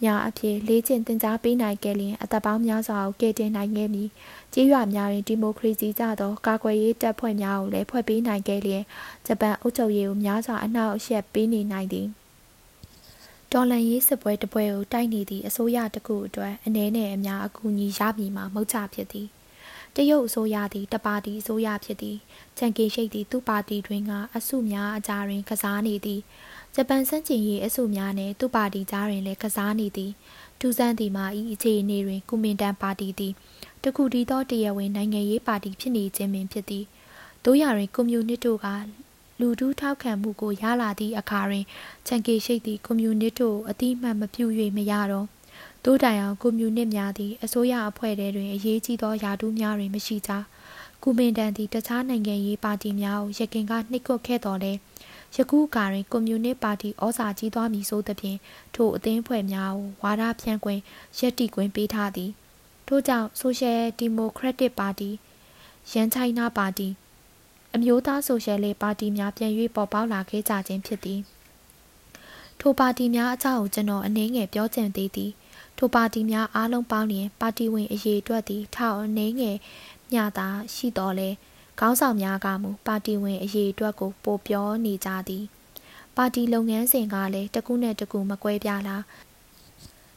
[0.03, 4.09] များအဖြစ်လေးကျင့်တင် जा ပေးနိုင်ခဲ့လျင်အသက်ပေါင်းများစွာကိုကယ်တင်နိုင်ခဲ့မည်
[4.53, 8.83] ကြေးရွာများတွင်ဒီမိုကရေစီကြသောကာကွယ်ရေးတပ်ဖွဲ့များကိုလည်းဖွဲ့ပေးနိုင်ခဲ့လျင်
[9.25, 12.07] ဂျပန်အုပ်ချုပ်ရေးကိုများစွာအနှောက်အယှက်ပေးနေနိုင်သည်
[13.53, 19.27] ဒေါ်လန်ရေးစစ်ပွဲတပွဲကိုတိုက်နေသည့်အစိုးရတစ်ခုအတွက်အနေနဲ့အများအကူအညီရမည်မှာမဟုတ်ချဖြစ်သည်
[19.95, 22.17] တရုတ်အစိုးရသည်တပါတီအစိုးရဖြစ်သည်
[22.57, 26.21] ချန်ကေရှိတ်သည်သူ့ပါတီတွင်ကအစုများအကြားတွင်ကစားနေသည်
[26.75, 30.11] ဂျပန်စန့်ကျင်ရေးအစုများနှင့်သူ့ပါတီကြားတွင်လည်းကစားနေသည်
[30.59, 33.33] ထူးဆန်းသည်မှာဤအခြေအနေတွင်ကုမင်တန်ပါတီသည်
[33.83, 36.85] တခုတည်းသောတရားဝင်နိုင်ငံရေးပါတီဖြစ်နေခြင်းပင်ဖြစ်သည်
[37.45, 38.67] တို့ရတွင်ကွန်မြူနစ်တို့က
[39.41, 41.65] လူထုထောက်ခံမှုကိုရလာသည့်အခါတွင်
[42.07, 44.45] ချန်ကေရှိတ်သည့်ကွန်မြူနစ်တို့အတိမတ်မပြု၍
[44.77, 45.27] မရတော့
[45.85, 50.31] တို့တိုင်အောင်ကွန်မြူနစ်များသည်အစိုးရအဖွဲ့ထဲတွင်အရေးကြီးသောယာတူးများတွင်မရှိကြ
[51.03, 54.73] ကုမင်တန်သည်တခြားနိုင်ငံရေးပါတီများကိုရခင်ကနှိပ်ကွပ်ခဲ့တော်လဲ
[55.35, 58.39] ယခုကာတွင်ကွန်မြူနစ်ပါတီဩဇာကြီးသွားမည်ဆိုသဖြင့်
[58.75, 60.81] ထိုအသင်းဖွဲ့များကိုဝါဒဖြန့်ခွင့်
[61.17, 62.31] ရက်တီခွင့်ပေးထားသည်
[62.87, 65.09] ထို့ကြောင့်ဆိုရှယ်ဒီမိုကရက်တစ်ပါတီ
[65.91, 66.87] ရန်ချိုင်းနာပါတီ
[67.75, 71.19] အမျိုးသားဆိုရှယ်လစ်ပါတီများပြန်၍ပေါ်ပေါက်လာခဲ့ကြခြင်းဖြစ်သည်
[72.59, 75.31] ထိုပါတီများအကြောင်းကိုကျွန်တော်အနည်းငယ်ပြောချင်သေးသည်
[75.77, 79.57] ထိုပါတီများအားလုံးပေါင်းလျင်ပါတီဝင်အရေးအတွက်သည်ထောက်အနည်းငယ်
[80.11, 81.29] မျှသာရှိတော်လဲ
[81.79, 85.43] ခေါင်းဆောင်များကမူပါတီဝင်အရေးအတွက်ကိုပိုပြောနေကြသည်
[86.17, 89.03] ပါတီလုပ်ငန်းစဉ်ကလည်းတကူးနဲ့တကူမကွဲပြားလား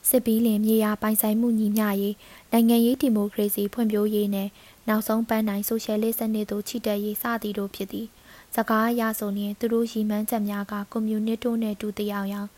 [0.08, 2.14] စစ်ပီးလင်မြေယာပိုင်ဆိုင်မှုညီမျှရေး
[2.52, 4.48] နိုင်ငံရေးဒီမိုကရေစီဖွံ့ဖြိုးရေးနဲ့
[4.88, 8.07] နောက်ဆုံးပန်းနိုင်ဆိုရှယ်လစ်စနစ်သို့ချီတက်ရေးစသည်တို့ဖြစ်သည်
[8.55, 12.49] စကားအရဆိုရင်သူတို့ရည်မှန်းချက်များကကွန်မြူနစ်တို့နှင့်တူတယောက်ယောင်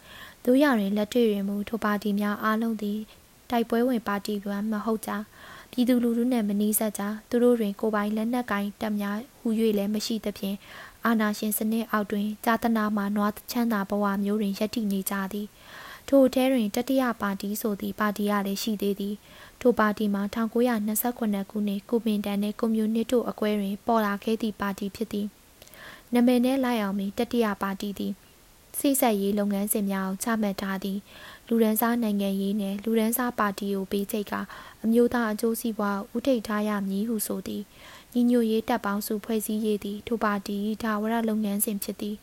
[0.45, 2.99] တို့ရတွင်လက်တွေ့တွင်မူထိုပါတီများအားလုံးသည်
[3.51, 5.11] တိုက်ပွဲဝင်ပါတီကမဟုတ်ကြ
[5.71, 10.57] ပြည်သူလူထုနှင့်မနီးစပ်ကြသူတို့တွင်ကိုပိုင်လက်နက်ကင်တပ်များဟူ၍လည်းမရှိသဖြင့်
[11.05, 15.47] အာနာရှင်စနစ်အောက်တွင်ကြာတနာမှနွားချမ်းသာဘဝမျိုးတွင်ရပ်တည်နေကြသည်
[16.09, 19.15] ထိုအထဲတွင်တတိယပါတီဆိုသည့်ပါတီကလည်းရှိသေးသည်
[19.61, 25.27] ထိုပါတီမှာ1929ခုနှစ်ကုမင်တန်နှင့်ကွန်မြူနစ်တို့အကွဲတွင် ပေါ်လာခဲ့သည့်ပါတီဖြစ်သည်
[26.15, 28.13] နမည်နဲ့လိုက်အောင်ပြီးတတိယပါတီသည်
[28.79, 30.99] စိတ်ဆက်ရေးလုပ်ငန်းစဉ်များကိုချမှတ်ထားသည်
[31.49, 34.35] လူရန်စားနိုင်ငံရေးနှင့်လူရန်စားပါတီကိုပေးချိတ်က
[34.85, 37.63] အမျိုးသားအကျိုးစီးပွားဥထိတ်ထားရမည်ဟုဆိုသည်
[38.13, 42.17] ညီညွတ်ရေးတပ်ပေါင်းစုဖွဲ့စည်းရေးသည်ထိုပါတီဒါဝရလုပ်ငန်းစဉ်ဖြစ်သည်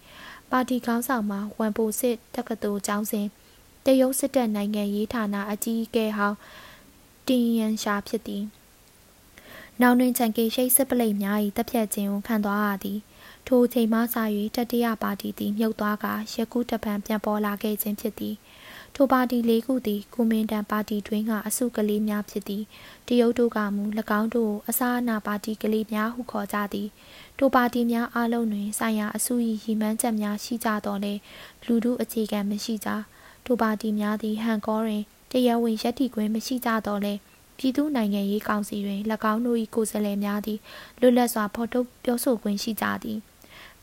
[0.52, 3.28] ပါတီခေါင်းဆောင်မှာဝန်ပိုစစ်တက္ကသိုလ်ကျောင်းစဉ်
[3.86, 6.38] တရုတ်စစ်တပ်နိုင်ငံရေးဌာနအကြီးအကဲဟောင်း
[7.28, 8.44] တင်ရန်ရှာဖြစ်သည်
[9.82, 13.00] နောက်တွင်ချန်ကေရှိတ်စစ်ပလိတ်များ၏တပ်ဖြတ်ခြင်းကိုခံသွားရသည်
[13.48, 14.04] ထိုအချိန်မှစ၍
[14.56, 18.36] တတိယပါတီသည်မြုပ်သွားကယခုတပံပြန်ပေါ်လာခဲ့ခြင်းဖြစ်သည်
[18.96, 22.64] ထိုပါတီလေးခုသည်ကုမင်တန်ပါတီတွင်ကအစုကလေးများဖြစ်သည်
[23.08, 23.84] တရုတ်တို့ကမူ၎
[24.20, 26.90] င်းတို့ကိုအစားအနာပါတီကလေးများဟုခေါ်ကြသည်
[27.38, 31.14] ထိုပါတီများအလုံးတွင်ဆိုင်ရာအစု၏ရည်မှန်းချက်များရှိကြတော်လဲ
[31.66, 32.90] လူထုအခြေခံမရှိကြ
[33.46, 37.14] ထိုပါတီများသည်ဟန်ကောတွင်တရားဝင်ရည်တည်ခွင့်မရှိကြတော့လဲ
[37.58, 39.00] ပြည်သူနိုင်ငံရေးကောင်စီတွင်၎
[39.34, 40.60] င်းတို့၏ကိုယ်စားလှယ်များသည်
[41.00, 43.18] လွတ်လပ်စွာဖော်ထုတ်ပြောဆိုခွင့်ရှိကြသည်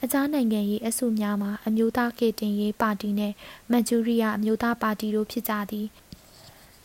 [0.03, 3.35] အခြားနိုင်ငံရေးအစုများမှာအမျိုးသားကေတင်ရေးပါတီနှင့်
[3.71, 5.87] မန်ချူရီးယားအမျိုးသားပါတီတို့ဖြစ်ကြသည်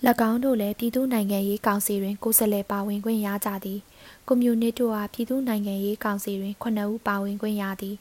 [0.30, 3.80] ၎င်းတို့လည်းပြည်သူနိုင်ငံရေးကောင်စီတွင်ကိုယ်စားလှယ်ပါဝင်ခွင့်ရကြသည်
[4.28, 7.96] ကွန်မြူနစ်တို့အားပြည်သူနိုင်ငံရေးကောင်စီတွင်9ဦးပါဝင်ခွင့်ရသည်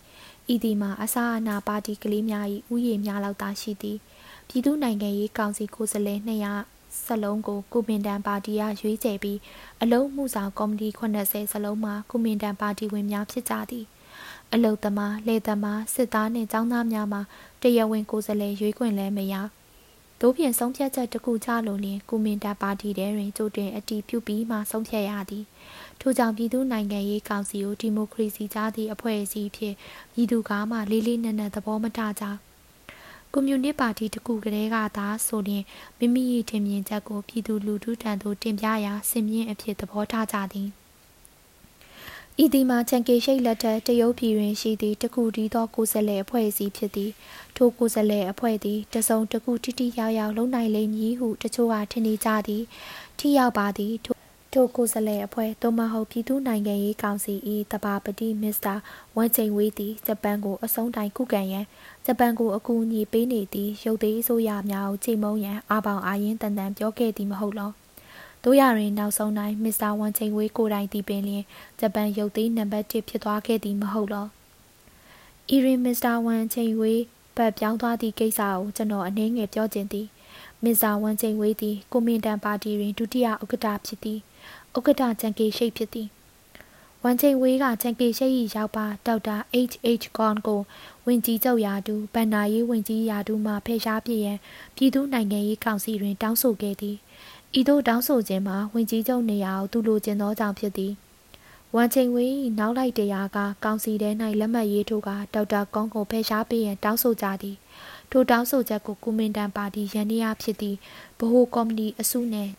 [0.53, 3.99] ဤသည်မှာအစားအနာပါတီကလေးများ၏ဥယျာဉ်များလောက်သာရှိသည်
[4.49, 9.39] ပြည်သူနိုင်ငံရေးကောင်စီကိုယ်စားလှယ်200စလုံးကိုကုမင်တန်ပါတီကရွေးချယ်ပြီး
[9.83, 13.85] အလုံးမှုဆောင်ကော်မတီ80စလုံးမှာကုမင်တန်ပါတီဝင်များဖြစ်ကြသည်
[14.53, 17.23] အလုတ်သမားလေသမားစစ်သားနှင့်ចောင်းသားများမှာ
[17.63, 19.35] တရားဝင်ကိုယ်စားလှယ်ရွေးခွင့်လည်းမရ
[20.21, 25.45] တို့ဖြင့်ဆုံးဖြတ်ချက်တစ်ခုချလို့လျင်ကုမင်တာပါတီထဲတွင်ကြိုတင်အတီးပြုပြီးမှဆုံးဖြတ်ရသည်
[26.01, 29.75] ထို့ကြောင့်ပြည်သူနိုင်ငံရေးကောင်စီကိုဒီမိုကရေစီကြားသည့်အဖွဲ့အစည်းဖြင့်
[30.15, 32.25] ပြည်သူကားမှလေးလေးနက်နက်သဘောမထားကြ
[33.37, 35.65] ကွန်မြူနစ်ပါတီတကူကလေးကသာဆိုရင်
[35.99, 40.69] မိမိ၏ထင်မြင်ချက်ကိုပြည်သူလူထုထံသို့တင်ပြရာစင်မြင့်အဖြစ်သဘောထားကြသည်
[42.45, 47.11] ဤဒီမှာချန်ကေရှိတ်လက်ထက်တရုတ်ပြည်တွင်ရှိသည့်တခုတည်းသောကိုယ်စားလှယ်အဖွဲ့အစည်းဖြစ်သည်
[47.57, 52.63] ထိုကိုယ်စားလှယ်အဖွဲ့သည်တစုံတစ်ခုတိတိယောက်ယောက်လုံနိုင်လိမ့်မည်ဟုတချို့ကထင်နေကြသည်
[53.19, 53.93] ထိရောက်ပါသည်
[54.55, 57.35] ထိုထိုကိုယ်စားလှယ်အဖွဲ့သို့မဟုတ်ပြည်သူ့နိုင်ငံရေးကောင်စီ၏
[57.73, 58.75] တဘာပတိမစ္စတာ
[59.17, 61.65] ဝမ်ချိန်ဝေးသည်ဂျပန်ကိုအဆုံးတိုင်ခုခံရန်
[62.07, 67.71] ဂျပန်ကိုအကူအညီပေးနေသည့်ရုပ်သေးအစိုးရများကိုချိန်မုံရန်အာပေါင်အာရင်တန်တန်ပြောခဲ့သည်မဟုတ်လော
[68.45, 71.45] တို့ရတွင်နောက်ဆုံးတိုင်းမစ္စတာဝမ်ချိန်ဝေးကိုတိုင်သည်ပင်လျင်
[71.81, 74.27] ဂျပန်ရုပ်သေးနံပါတ်1ဖြစ်သွားခဲ့သည်မဟုတ်လော
[75.51, 77.03] အီရင်မစ္စတာဝမ်ချိန်ဝေး
[77.37, 80.07] ပတ်ပြောင်းသွားသည့်ကိစ္စကိုကျွန်တော်အနည်းငယ်ပြောခြင်းသည်
[80.65, 84.21] မစ္စတာဝမ်ချိန်ဝေးသည်ကိုမင်တန်ပါတီတွင်ဒုတိယဥက္ကဋ္ဌဖြစ်သည်
[84.77, 86.09] ဥက္ကဋ္ဌချန်ကေရှိတ်ဖြစ်သည်
[87.07, 89.37] ဝန်ချိန်ဝေးကချန်ကေရှိတ်၏ရောက်ပါဒေါက်တာ
[89.71, 90.05] H.H.
[90.17, 90.61] Gon ကို
[91.07, 94.39] ဝင်ကြီးချုပ်ရာတူဗန္နာရေးဝင်ကြီးရာတူမှဖယ်ရှားပြရန်
[94.77, 96.97] ပြည်သူနိုင်ငံရေးကောင်စီတွင် တောင်းဆိုခဲ့သည်
[97.59, 100.93] ဤသို့တောင်းဆိုခြင်းမှာဝင်ကြီးချုပ်နေရာကိုသူလိုချင်သောကြောင့်ဖြစ်သည်
[101.75, 104.11] ဝန်ချိန်ဝေးနောက်လိုက်တရားကကောင်စီထဲ၌
[104.41, 107.57] လက်မှတ်ရေးထိုးကဒေါက်တာကွန်ကိုဖယ်ရှားပေးရန်တောင်းဆိုကြသည်
[108.11, 110.77] ထိုတောင်းဆိုချက်ကိုကုမင်တန်ပါတီရန်နီယာဖြစ်သည့်
[111.19, 112.53] ဗဟိုကော်မတီအစုနှင့်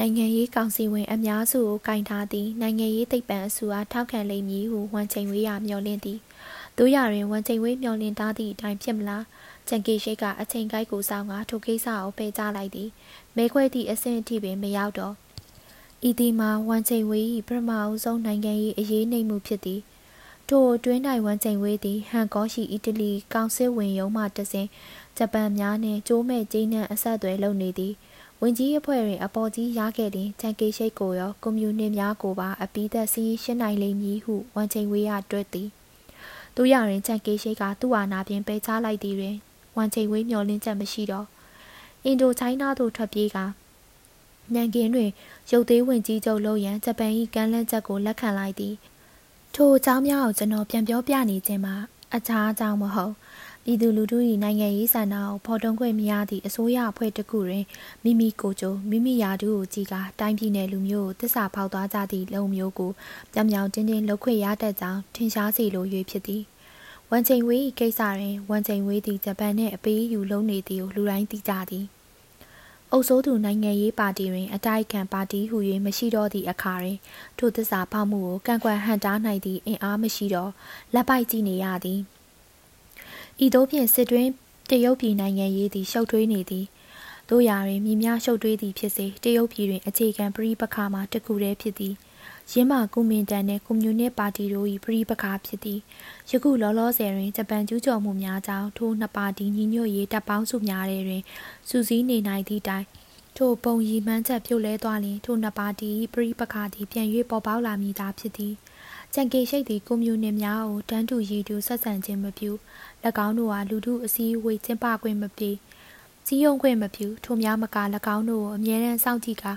[0.00, 6.18] နိုင်ငံရေးကောင်စီဝင်အများစုကိုကင်ထားသည့်နိုင်ငံရေးသိပ္ပံအစုအားထောက်ခံလိမ့်မည်ဟုဝန်ချိန်ဝေးရမျှော်လင့်သည်
[6.78, 9.24] တို့ရတွင်ဝန်ချိန်ဝေးမျှော်လင့်ထားသည့်အတိုင်းဖြစ်မလား
[9.68, 12.88] ချန်ကီရှိတ်ကအချိန်ကိုက်ကိုစောင်းကထိုကိစ္စကိုပယ်ချလိုက်သည်
[13.36, 15.14] မဲခွဲသည့်အဆင့်အထိပင်မရောက်တော့
[16.08, 19.80] ဤဒီမှာဝန်ချိန်ဝေး၏ပထမအဆုံးနိုင်ငံရေးအရေးနှိမ်မှုဖြစ်သည်
[20.48, 24.66] ထိုအတွင်း၌ဝန်ချိန်ဝေးသည်ဟန်ကောရှိအီတလီကောင်စစ်ဝင်ရုံးမှတစဉ်
[25.18, 27.94] ဂျပန်များနှင့်ကျိုးမဲ့ကျင်းနှံအဆက်အသွယ်လုပ်နေသည်
[28.42, 35.68] ဝင်ကြီးအဖွဲ့တွင်အပေါ်ကြီးရခဲ့ရင်ချန်ကေရှိတ်ကိုရောကွန်မြူနစ်များကိုပါအပိသက်စီးရှင်းနိုင်လိမ့်မည်ဟုဝန်ချိန်ဝေးရတွက်သည်
[36.54, 39.36] သူရရင်ချန်ကေရှိတ်ကသူ့အာဏာပြင်ပယ်ချလိုက်သည်တွင်
[39.76, 41.26] ဝန်ချိန်ဝေးမျောလင်းချက်မရှိတော့
[42.04, 43.38] အင်ဒိုချိုင်းနာသို့ထွက်ပြေးက
[44.54, 45.10] နန်ကင်းတွင်
[45.50, 48.74] ရုပ်သေးဝင်ကြီးချုပ်လို့ရန်ဂျပန်၏ကမ်းလှမ်းချက်ကိုလက်ခံလိုက်သည်
[49.54, 51.74] ထိုအကြောင်းများကိုကျွန်တော်ပြန်ပြောပြနေခြင်းမှာ
[52.14, 53.14] အခြားအကြောင်းမဟုတ်
[53.70, 57.64] ပြည်သူလူထု၏နိုင်ငံရေးဆန္ဒကိုဖော်ထုတ်ခွင့်မရသည့်အစိုးရအဖွဲ့တစ်ခုတွင်
[58.04, 62.90] မိမိကိုယ်ကျိုးမိမိယာတူကိုကြည်ကတိုင်းပြည်နယ်လူမျိုးကိုတစ္ဆာဖောက်သွားကြသည့်လုံမျိုးကို
[63.32, 66.42] ပြောင်ပြောင်တင်းတင်းလှုပ်ခွင့်ရတတ်ကြောင်းထင်ရှားစေလို၍ဖြစ်သည်
[67.10, 71.84] ဝန်ချိန်ဝေး၏ကိစ္စတွင်ဝန်ချိန်ဝေးသည့်ဂျပန်နှင့်အပေးယူလုံးနေသည်ကိုလူတိုင်းသိကြသည်
[72.92, 76.98] အုပ်စိုးသူနိုင်ငံရေးပါတီတွင်အတိုက်ခံပါတီဟူ၍မရှိတော့သည့်အခါတွင်
[77.38, 80.52] ထိုသစ္စာဖောက်မှုကိုကန့်ကွက်ဟန်တားနိုင်သည့်အင်အားမရှိတော့
[80.94, 82.00] လက်ပိုက်ကြည့်နေရသည်
[83.44, 84.30] ဤသို့ဖြင့်စစ်တွင်း
[84.70, 86.66] တရုတ်ပြည်နိုင်ငံရေးသည်ရှုပ်ထွေးနေသည်
[87.30, 91.94] တို့ရာတွင်မြည်များရှုပ်ထွေးသည်ဖြစ်စေတရုတ်ပြည်တွင်အခြေခံပရိပခါမှာတကူတည်းဖြစ်သည်
[92.52, 95.80] ရင်းမာကုမင်တန်နှင့်ကွန်မြူနစ်ပါတီတို့၏ပရိပခါဖြစ်သည်
[96.30, 101.22] ယခုလောလောဆယ်တွင်ဂျပန်ကျူးကျော်မှုများကြောင့်ထိုနှစ်ပါတီညီညွတ်ရေးတပ်ပေါင်းစုများတွင်
[101.68, 102.86] စူးစီးနေနိုင်သည့်တိုင်
[103.36, 108.54] ထိုပုံရီမှန်းချက်ပြုတ်လဲသွားလျင်ထိုနှစ်ပါတီပရိပခါသည်ပြန်၍ပေါ်ပေါက်လာမည်သာဖြစ်သည်
[109.14, 112.50] ကြံကေရှိတ်သည့်ကွန်မြူနစ်များကိုတန်းတူရည်တူဆက်ဆံခြင်းမပြု၎
[113.26, 115.50] င်းတို့ဟာလူထုအစည်းအဝေးကျင်းပခွင့်မပြု
[116.26, 117.76] စည်းရုံးခွင့်မပြုထိုများမက၎
[118.14, 119.52] င်းတို့ကိုအမြဲတမ်းစောင့်ကြည့်ကာ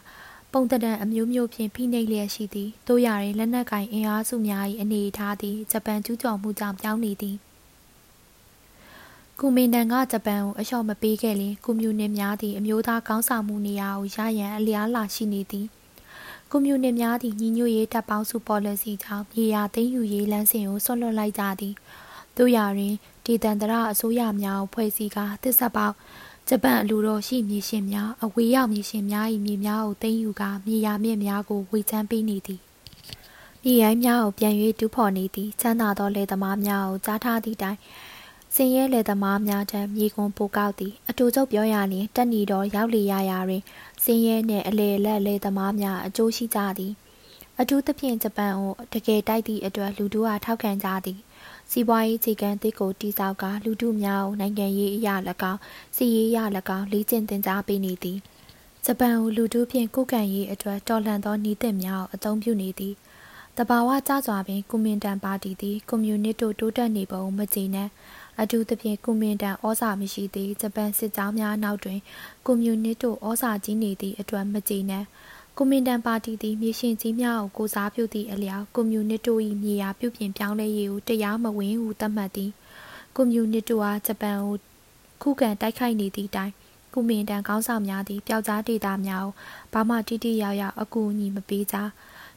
[0.51, 7.37] ပုံတံအမျိုးမျိုးဖြင့်ဖိနှိပ်လျက်ရှိသည်တို့ရရင်လက်နက်ကင်အင်အားစုများ၏အနေအထားသည်ဂျပန်ကျူးကျော်မှုကြောင့်ပြောင်းနေသည်
[9.39, 15.65] ကူမင်တန်ကဂျပန်ကိုအလျှော့မပေးခဲ့လျင်ကွန်မြူနစ်များသည်အမျိုးသားကောင်းဆောင်မှုနေရာကိုရရန်အလျားလာရှိနေသည်
[16.51, 21.73] ကွန်မြူနစ်များသည်ညီညွတ်ရေးတပ်ပေါင်းစု policy ကြောင့်မြေယာသိမ်းယူရေးလမ်းစဉ်ကိုဆွတ်လွတ်လိုက်ကြသည်
[22.37, 25.95] တို့ရာတွင် ဒေသန္တရအစိုးရများကိုဖွဲ့စည်းကာတစ္ဆပေါက်
[26.49, 32.61] ဂျပန်အလူတော်ရှိမြေရှင်များအဝေးရောက်မြေရှင်များ၏မြေများကိုသိမ်းယူကာမြေယာမြင့်များကိုဝေချမ်းပေးနေသည်
[33.63, 37.77] မြေရိုင်းများကိုပြန်၍တူးဖော်နေသည်ချမ်းသာသောလယ်သမားများကိုကြားထားသည့်တိုင်
[38.55, 43.63] စင်ရဲလယ်သမားများထံမြေကွန်ပိုကောက်သည်အတူချုပ်ပြောရလျင်တက်နီတော်ရောက်လေရရာတွင်
[44.03, 46.93] စင်ရဲနှင့်အလေလက်လယ်သမားများအကျိုးရှိကြသည်
[47.59, 51.19] အထူးသဖြင့်ဂျပန်ကိုတကယ်တိုက်သည့်အတွက်လူတို့အားထောက်ခံကြသည်
[51.71, 55.15] စီးပွားရေးခြေခံသစ်ကိုတိစောက်ကလူထုများကိုနိုင်ငံရေးအရာ၎
[55.51, 55.59] င်း
[55.95, 56.43] စီရေးအရာ၎
[56.77, 58.17] င်းလေ့ကျင့်သင်ကြားပေးနေသည်
[58.85, 62.93] ဂျပန်ကိုလူထုဖြင့်ကုကံရေးအတွက်တော်လှန်သောဤသည့်များကိုအသုံးပြုနေသည်
[63.57, 67.89] တဘာဝကြစွာပင်ကွန်မင်တန်ပါတီသည်ကွန်မြူနစ်တို့တိုးတက်နေပုံမကျေနပ်
[68.41, 71.99] အထူးသဖြင့်ကွန်မင်တန်ဩဇာမရှိသည့်ဂျပန်စစ်ကြောင်းများနောက်တွင်
[72.45, 75.05] ကွန်မြူနစ်တို့ဩဇာကြီးနေသည့်အတွက်မကျေနပ်
[75.63, 82.51] ကွန်မင်တန်ပါတီသည်မြေရှင်ကြီးများကိုကိုစားပြုသည့်အလျောက်ကွန်မြူနစ်တို့၏မြေယာပြုပြင်ပြောင်းလဲရေးကိုတရားမဝင်ဟုသတ်မှတ်သည်
[83.15, 84.55] ကွန်မြူနစ်တို့အားဂျပန်ကို
[85.21, 86.51] ခုခံတိုက်ခိုက်နေသည့်တိုင်
[86.93, 89.33] ကွန်မင်တန်ကောင်းဆောင်များသည်ပျောက်ကြားဒေတာများကို
[89.73, 91.75] ဘာမှတိတိယောက်ယောက်အကူအညီမပေးကြ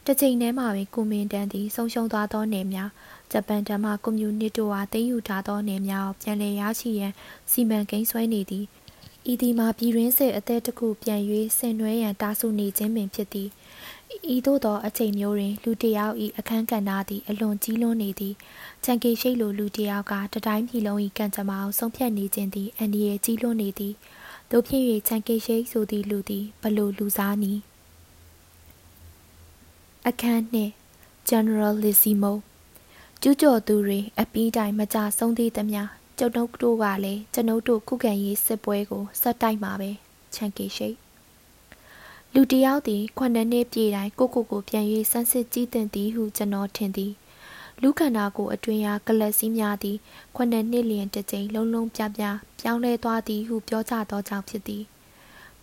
[0.04, 2.90] တစ်ချိန်တည်းမှာပင်ကွန်မင်တန်သည်ဆုံးရှုံးသွားသောနယ်များ
[3.32, 7.12] ဂျပန်တမကွန်မြူနစ်တို့အားသိမ်းယူထားသောနယ်များကိုပြန်လည်ရရှိရန်
[7.50, 8.66] စီမံကိန်းဆွဲနေသည်
[9.32, 11.20] ဤဒီမှာပြည်တွင်းစစ်အသက်တစ်ခုပြန်၍
[11.58, 13.48] ဆင်နွှဲရန်တားဆုနေခြင်းပင်ဖြစ်သည်
[14.34, 18.34] ဤသို့သောအချိန်မျိုးတွင် လူတယောက်၏အခန်းကဏ္ဍသည်အလွန်ကြီးလွန်းနေသည်
[18.84, 23.94] ချန်ကေရှိတ်လိုလူတယောက်ကတတိုင်းပြည်လုံး၏ကံကြမ္မာကိုဆုံးဖြတ်နေခြင်းသည်အန္တရာယ်ကြီးလွန်းနေသည်
[24.50, 27.60] တို့ဖြစ်၍ချန်ကေရှိတ်ဆိုသည့်လူသည်ဘလို့လူစားနည်း
[30.08, 30.72] အခန်းနှင့်
[31.28, 32.32] Generalissimo
[33.22, 35.82] ကျူးကျော်သူတွေအပီးတိုင်းမကြဆုံးသေးသမျှ
[36.18, 39.90] ကျုပ်တို့တို့ကလည်းကျွန်ုပ်တို့ခုခံရေးစစ်ပွဲကိုဆက်တိုက်မှာပဲ
[40.34, 40.96] ချန်ကေရှိတ်
[42.34, 47.12] လူတယောက်သည်ခုနှစ်နှစ်ပြည့်တိုင်းကိုကိုကိုပြန်၍စမ်းစစ်ကြည့်တင်သည်ဟုကျွန်တော်ထင်သည်
[47.82, 49.96] လူခန္ဓာကိုအတွင်ရာကလပ်စည်းများသည်
[50.36, 52.22] ခုနှစ်နှစ်လျင်တစ်ကြိမ်လုံးလုံးပြပြ
[52.60, 54.84] ပြောင်းလဲသွားသည်ဟုပြောကြသောကြောင့်ဖြစ်သည်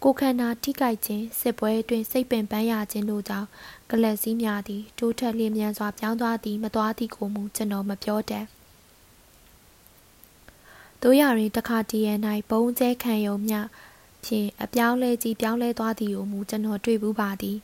[0.03, 3.47] ကိုခန္ဓာထိကြိုက်ခြင်းစစ်ပွဲအတွင်းစိတ်ပင်ပန်းရခြင်းတို့ကြောင့်
[3.91, 8.45] ကလပ်စည်းများသည်တိုးထက်လျင်မြန်စွာပြောင်းသွားသည်မသွားသည်ကိုမူကျွန်တော်မပြောတတ်
[11.01, 12.09] တို့ရရင်တခါတည်းရ၌
[12.49, 13.55] ဘုံကျဲခံယုံမြ
[14.23, 17.57] ဖြင့်အပြောင်းလဲကြီးပြောင်းလဲသွားသည်ကိုမူကျွန်တော်တွေ့ဘူးပါသည်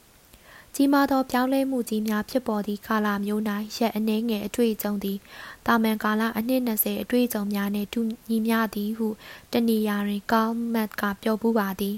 [0.76, 3.42] ကြီးမားသောပြောင်းလဲမှုကြီးများဖြစ်ပေါ်သည့်ကာလမျိုး၌
[3.78, 5.18] ရက်အနှဲငယ်အတွေ့အကြုံသည်
[5.66, 9.08] တာမန်ကာလအနှစ်20အတွေ့အကြုံများနှင့်တူညီမျှသည်ဟု
[9.52, 11.96] တနည်းအားဖြင့်ကောင်းမတ်ကပြောပူးပါသည်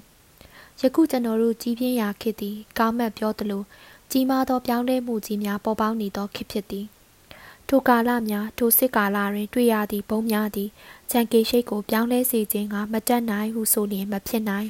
[0.82, 3.64] ယခုကျွန်တော်တို့ကြီးပြင်းရာခေတ်သည်ကောင်းမတ်ပြောသလို
[4.12, 6.88] ကြီးမားသောပြောင်းလဲမှုကြီးများပေါ်ပေါက်နေသောခေတ်ဖြစ်သည်
[7.70, 10.70] ထိုကာလများထိုစစ်ကာလတွင် တွေ့ရသည့်ဘုံများသည်
[11.12, 14.70] ချန်ကေရှိတ်ကိုပြောင်းလဲစေခြင်းကမတတ်နိုင်ဟုဆိုလျင်မဖြစ်နိုင်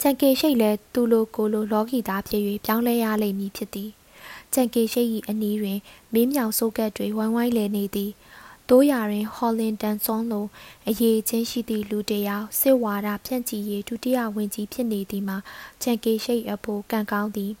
[0.00, 3.90] ချန်ကေရှိတ်လည်းသူလိုကိုလိုလောကီသားဖြစ်၍ပြောင်းလဲရလိမ့်မည်ဖြစ်သည်
[4.52, 5.78] ချန်ကေရှိတ်၏အနီးတွင်
[6.12, 8.10] မင်းမြောင်ဆိုးကက်တွေဝိုင်းဝိုင်းလဲနေသည်
[8.68, 10.46] တိုးရာတွင်ဟော်လင်တန်ဆွန်လို
[10.88, 15.36] အရေးချင်းရှိသည့်လူတယောက်စစ်ဝါဒဖြန့်ချီရေးဒုတိယဝင်ကြီးဖြစ်နေသည်မှာ
[15.82, 17.52] ချန်ကေရှိတ်အဖို့ကံကောင်းသည်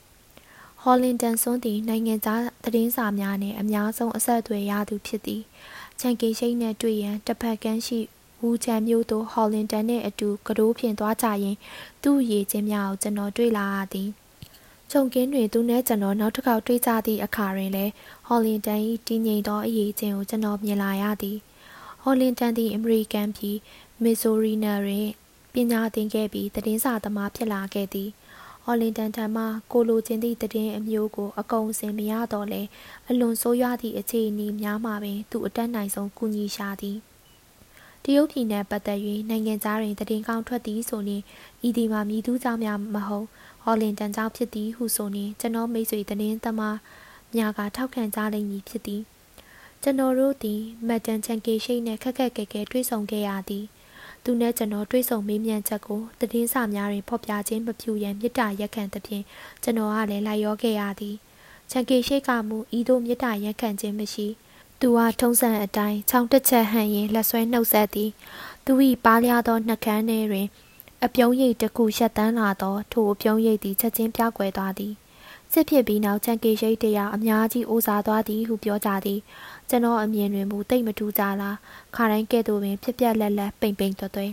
[0.82, 5.42] ဟော်လင်တန်ဆွန်သည်နိုင်ငံသားသတင်းစာများနှင့်အများဆုံးအဆက်အသွယ်ရသူဖြစ်သည်
[6.00, 7.98] ချန်ကေရှိတ်နှင့်တွေ့ရန်တစ်ဖက်ကမ်းရှိ
[8.40, 11.56] ဝူချန်မြို့သို့ဟော်လင်တန်နှင့်အတူကတိုးဖြင့်သွားကြရင်
[12.02, 14.08] သူ့ရည်ချင်းများကိုကျွန်တော်တွေ့လာရသည်
[14.90, 17.92] ခြုံကင်းတွင်သူနဲ့ကျွန်တော်နောက်တစ်ခေါက်တွေ့ကြသည့်အခါတွင်လည်း
[18.26, 21.38] ဟော်လင်တန်၏တည်ငြိမ်သောအရေးချင်းကိုကျွန်တော်မြင်လာရသည်
[22.02, 23.56] ဟော်လင်တန်သည်အမေရိကန်ပြည်
[24.02, 25.06] မစ်ဆိုရီနာတွင်
[25.52, 28.10] ပညာသင်ခဲ့ပြီးသတင်းစာသမားဖြစ်လာခဲ့သည်
[28.70, 32.62] ဟော်လင်တန်ထံမှကိုလိုချင်သည့်သတင်းအမျိုးကို အကုန်စင်မရတော့လဲ
[33.08, 36.96] အလွန်ဆိုးရွားသည့်အခြေအနေများမှာပင်သူအတက်နိုင်ဆုံးကူညီရှာသည်
[38.04, 41.22] တရုတ်ပြည်နှင့်ပတ်သက်၍နိုင်ငံသားတွင်တည်င်းကောင်းထွက်သည်ဆိုရင်
[41.66, 43.26] ဤဒီမှာမြည်သူကြောင့်များမဟုတ်
[43.62, 46.78] ဟော်လင်တန်ကြောင့်ဖြစ်သည်ဟုဆိုရင်ကျွန်တော်မိတ်ဆွေတည်င်းသမား
[47.36, 49.02] များကထောက်ခံကြလိမ့်မည်ဖြစ်သည်
[49.82, 53.64] ကျွန်တော်တို့သည်မတ်တန်ချန်ကေရှိတ်နှင့်ခက်ခက်ခဲခဲတွေ့ဆုံခဲ့ရသည်
[54.24, 59.24] သူနဲ့ကျွန်တော်တွေ့ဆုံမေးမြန်းချက်ကိုတည်င်းစာများတွင်ဖော်ပြခြင်းမပြုရန်မြစ်တာရက်ခံသဖြင့်
[59.62, 61.16] ကျွန်တော်ကလည်းလိုက်ရောခဲ့ရသည်
[61.70, 64.26] ချန်ကေရှိတ်ကမူဤသို့မြစ်တာရက်ခံခြင်းမရှိ
[64.80, 68.10] သူဟာထုံးစံအတိုင်းချောင်းတစ်ချက်ဟန်ရင်လက်ဆွဲနှုတ်ဆက်သည်
[68.64, 68.72] သူ၏
[69.04, 70.46] ပါးလျားသောနှကန်းထဲတွင်
[71.04, 74.94] အပြုံးရိပ်တစ်ခုရှက်တန်းလာသောထိုအပြုံးရိပ်သည်ချက်ချင်းပြောက်ကွယ်သွားသည်
[75.52, 79.20] စစ်ဖြစ်ပြီးနောက်ချန်ကေရိတ်တရားအများကြီးအိုးစားသွားသည်ဟုပြောကြသည်
[79.70, 81.56] ကျွန်တော်အမြင်တွင်မူတိတ်မထူးကြလား
[81.94, 84.26] ခါတိုင်းကဲ့သို့ပင်ဖြစ်ပြက်လက်လက်ပိန်ပိန်သွဲသွဲ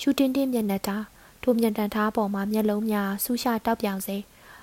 [0.00, 1.04] ရှူတင်တင်မျက်နှာထား
[1.42, 4.16] ထိုမျက်နှာထားပေါ်မှာမျက်လုံးများဆူရှာတောက်ပြောင်စေ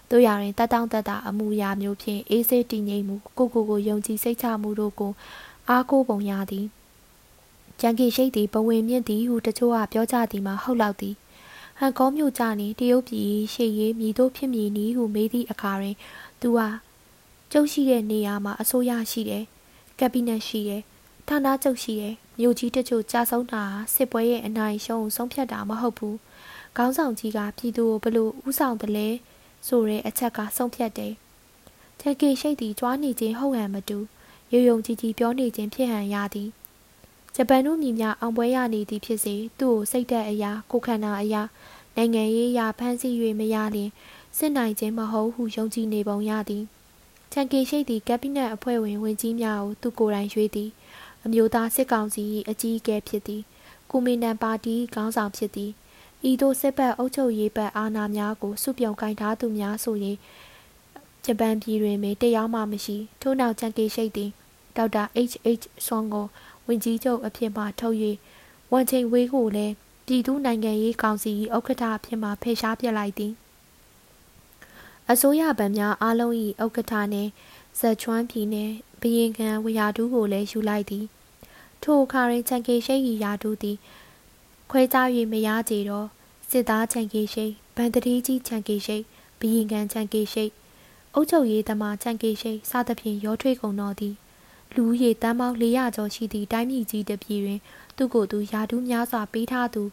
[0.09, 5.11] တို့ရရင်တတောင့်တတအမှုရာမျိုးဖြင့်အေးဆေးတည်ငြိမ်မှုကိုကိုကိုယုံကြည်စိတ်ချမှုတို့ကို
[5.69, 6.65] အားကိုးပုံရသည်
[7.81, 11.15] ကြံကေရှိတ်သည်ဘဝင်မြင့်သည်ဟုတချို့ကပြောကြသည်မှာဟုတ်လောက်သည်
[11.79, 15.95] ဟန်ကောမြို့ကြနေတရုတ်ပြည်ရှေ့ရေးမြည်တို့ဖြစ်မည်နီဟုမေးသည့်အခါတွင်
[16.41, 16.67] သူဟာ
[17.51, 19.45] ကျုပ်ရှိတဲ့နေရာမှာအစိုးရရှိတယ်
[20.01, 20.81] ကက်ဘိနက်ရှိတယ်
[21.27, 26.17] ဌာနချုပ်ရှိတယ်မြို့ကြီးတချို့ကြာဆုံးတာစစ်ပွဲရဲ့အနိုင်ရှုံးဆုံးဖြတ်တာမဟုတ်ဘူး
[26.77, 29.07] ခေါင်းဆောင်ကြီးကပြည်သူကိုဘလို့ဥဆောင်တယ်လဲ
[29.67, 31.13] ဆိုတဲ့အချက်ကဆုံးဖြတ်တယ်။
[31.99, 33.97] ချက်ကေရှိတ်သည်ကြွားနေခြင်းဟုတ်ဟန်မတူ
[34.51, 36.49] ရုံရုံကြည်ကြည်ပြောနေခြင်းဖြစ်ဟန်ရသည်။
[37.35, 41.41] ဂျပန်တို့မြည်များအောင်ပွဲရနေသည်ဖြစ်စေသူ့ကိုစိတ်သက်အရာကိုခန္ဓာအရာ
[41.95, 43.89] နိုင်ငံရေးရာဖမ်းဆီး၍မရလျင်
[44.37, 46.65] စစ်နိုင်ခြင်းမဟုတ်ဟုယုံကြည်နေပုံရသည်။
[47.31, 50.69] ချန်ကေရှိတ်သည်ကက်ဘိနက်အဖွဲ့ဝင်ဝင်ကြီးများကိုသူကိုယ်တိုင်ရွေးသည်။
[51.25, 53.41] အမျိုးသားစစ်ကောင်စီ၏အကြီးအကဲဖြစ်သည်။
[53.89, 55.71] ကူမီနန်ပါတီခေါင်းဆောင်ဖြစ်သည်
[56.29, 60.17] ဤသို့စစ်ဘက်အုပ်ချုပ်ရေးဘက်အာဏာများကိုစုပြုံကင်ထားသူများဆိုရင်
[61.25, 64.29] ဂျပန်ပြည်တွင်ပင်တရားမှမရှိထို့နောက်ချန်ကေရှိတ်သည်
[64.75, 65.63] ဒေါက်တာ H.H.
[65.85, 66.25] ဆွန်ကို
[66.67, 67.97] ဝင်ကြီးချုပ်အဖြစ်မှထုတ်၍
[68.71, 69.73] ဝန်ချိန်ဝေးကိုလည်း
[70.07, 73.33] ပြည်သူနိုင်ငံရေးကောင်စီ၏ဥက္ကဋ္ဌအဖြစ်မှဖယ်ရှားပြလိုက်သည်
[75.11, 77.31] အစိုးရဗန်များအားလုံး၏ဥက္ကဋ္ဌနှင့်
[77.79, 81.05] ဇက်ချွမ်းပြည်နှင့်ဘရင်ခံဝရာဒူးကိုလည်းယူလိုက်သည်
[81.83, 83.77] ထိုအခါတွင်ချန်ကေရှိတ်၏ရာဒူးသည်
[84.71, 86.07] ခွဲခြား၍မရကြတော့
[86.49, 89.03] စစ်သားချန်ကေရှိတ်ဗန်တတိကြီးချန်ကေရှိတ်
[89.39, 90.51] ဘီရင်ကန်ချန်ကေရှိတ်
[91.13, 94.15] အုတ်ချုပ်ရေးသမားချန်ကေရှိတ်စသဖြင့်ရောထွေးကုန်တော်သည်
[94.75, 97.59] လူရည်တန်းပေါင်း400ကျော်ရှိသည့်တိုင်းပြည်ကြီးတစ်ပြည်တွင်
[97.97, 99.83] သူ့ကိုယ်သူယာဒူးများစွာပေးထားသူ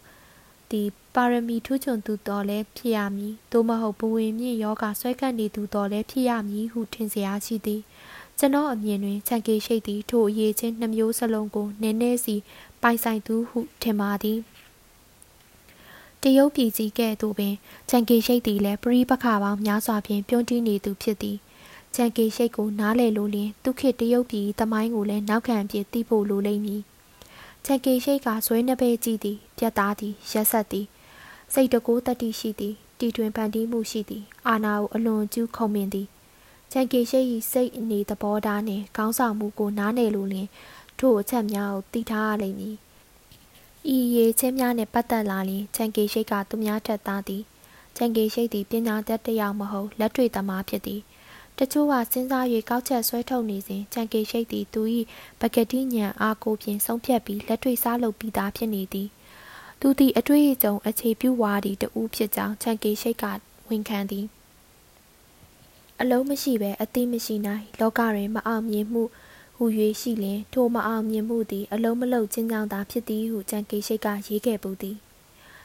[0.73, 7.81] သည်ပါရမီထူးချွန်သူတော်လည်းဖြစ်ရမည်သို့မဟုတ်ဘဝင်မြင့်ယောဂဆွဲကပ်နေသူတော်လည်းဖြစ်ရမည်ဟုထင်စရာရှိသည်
[8.39, 12.37] ကျွန်တော်အမြင်တွင်ချန်ကေရှိတ်သည်ထိုအရေးချင်းနှမျိုးစလုံးကိုနည်းနည်းစီ
[12.83, 14.39] ပိုင်ဆိုင်သူဟုထင်ပါသည်
[16.23, 17.55] တရုတ်ပြည်ကြီးကဲ့သို့ပင်
[17.89, 21.39] ချန်ကေရှိတ်သည်လည်းပရိပခပေါင်းများစွာဖြင့်ပြုံးတီးနေသူဖြစ်သည်
[21.95, 26.83] ချန်ကေရှိတ်ကိုနားလည်လို့လျင်သူခေတရုတ်ပြည်သမိုင်းကိုလည်းနောက်ခံအဖြစ်သိဖို့လိုလိမ့်မည်။
[27.65, 30.87] ချန်ကေရှိတ်ကဇွဲနှပဲကြည့်သည်ပြတ်သားသည်ရက်ဆက်သည်
[31.53, 36.09] စိတ်တကိုးတတိရှိသည်တီတွင်ဖန်တီးမှုရှိသည်အာနာကိုအလွန်ကျူးခုံမြင်သည်
[36.73, 40.49] ချန်ကေရှိတ်၏စိတ်အနေသဘောထားနှင့်ခေါင်းဆောင်မှုကိုနားနယ်လို့လျင်
[40.99, 42.77] ထို့အချက်များကိုသိထားရလိမ့်မည်
[43.95, 47.43] ဤရေးချင်းများနှင့်ပတ်သက်လာရင်ချန်ကေရှိတ်ကသူများထက်သားသည်
[47.97, 51.01] ချန်ကေရှိတ်သည်ပညာတတ်တယောက်မဟုတ်လက်တွေ့သမားဖြစ်သည်
[51.59, 54.83] တချို့ကစဉ်းစား၍ကောက်ချက်ဆွဲထုတ်နေစဉ်ချန်ကေရှိတ်သည်သူ၏
[55.41, 59.09] ပကတိညံအားကိုဖြင့်ဆုံးဖြတ်ပြီးလက်တွေ့စားလုပ်ပြီးသားဖြစ်နေသည်
[59.81, 63.25] သူသည်အတွေ့အကြုံအခြေပြုဝါဒီတူဖြစ်ကြောင်းချန်ကေရှိတ်က
[63.69, 64.27] ဝန်ခံသည်
[66.01, 69.03] အလုံးမရှိဘဲအသိမရှိနိုင်လောကတွင်မအောင်မြင်မှု
[69.57, 69.65] ဟူ၍
[70.01, 74.97] ရှိလျင်ထိုမအောင်မြင်မှုသည်အလုံးမလုံးချင်းကြောင့်သာဖြစ်သည်ဟုချန်ကေရှိတ်ကရေးခဲ့ပူသည်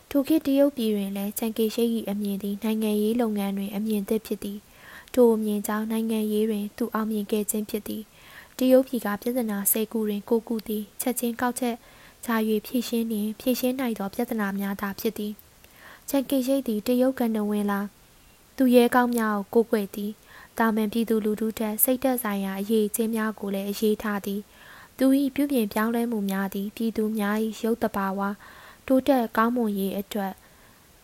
[0.10, 4.60] ထိုခေတ်တရုတ်ပြည်တွင်လည်းချန်ကေရှိတ်၏အမြင်သည်နိုင်ငံရေးလုပ်ငန်းတွင်အမြင်သစ်ဖြစ်သည်
[5.14, 8.04] ထိုအမြင်ကြောင့်နိုင်ငံရေးတွင် သူအောင်မြင်ခဲ့ခြင်းဖြစ်သည်
[8.58, 11.76] တရုတ်ပြည်ကပြဿနာ၁၀ခုတွင်၉ခုသည်ချက်ချင်းကောက်ချက်
[12.26, 12.30] ချ၍
[12.66, 15.34] ဖြည့်ရှင်းလျင်ဖြည့်ရှင်းနိုင်သောပြဿနာများသာဖြစ်သည်
[16.10, 17.80] ချန်ကေရှိတ်သည်တရုတ်ကန်တဝင်လာ
[18.58, 20.12] သူရဲကောင်းများကိုကိုးကွယ်သည်
[20.60, 24.42] တာမန်ပြည်သူလူထုထက်စိတ်သက်ဆိုင်ရာအရေးချင်းများကိုလည်းအရေးထားသည်
[24.98, 28.20] သူ၏ပြုပြင်ပြောင်းလဲမှုများသည်ပြည်သူများ၏ရုပ်တဘာဝ
[28.88, 30.34] တိုးတက်ကောင်းမွန်ရေးအတွက်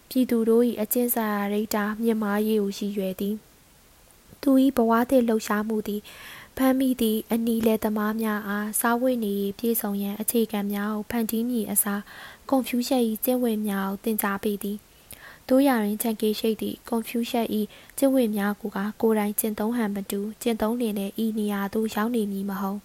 [0.09, 3.35] ပြည်သူတို့၏အကျဉ်းစာရိတ်တာမြင့်မားရေးကိုရည်ရွယ်သည်
[4.43, 6.01] သူ၏ဘဝသစ်လှုပ်ရှားမှုသည်
[6.57, 12.01] ဖမ်းမိသည့်အနီလေသမားများအားစားဝတ်နေရေးပြည်ဆောင်ရန်အခြေခံများကိုဖန်တီးမည်အစား
[12.49, 14.77] ကွန်ဖျူးရှက်၏ကျင့်ဝတ်များကိုသင်ကြားပေးသည်
[15.49, 17.47] တို့ရရင်ချန်ကေရှိတ်သည့်ကွန်ဖျူးရှက်၏
[17.97, 22.79] ကျင့်ဝတ်များကိုကကိုယ်တိုင်ကျင့်သုံးဟန်မတူကျင့်သုံးလျင်လည်းဤနေရာသို့ရောက်နေမည်မဟုတ်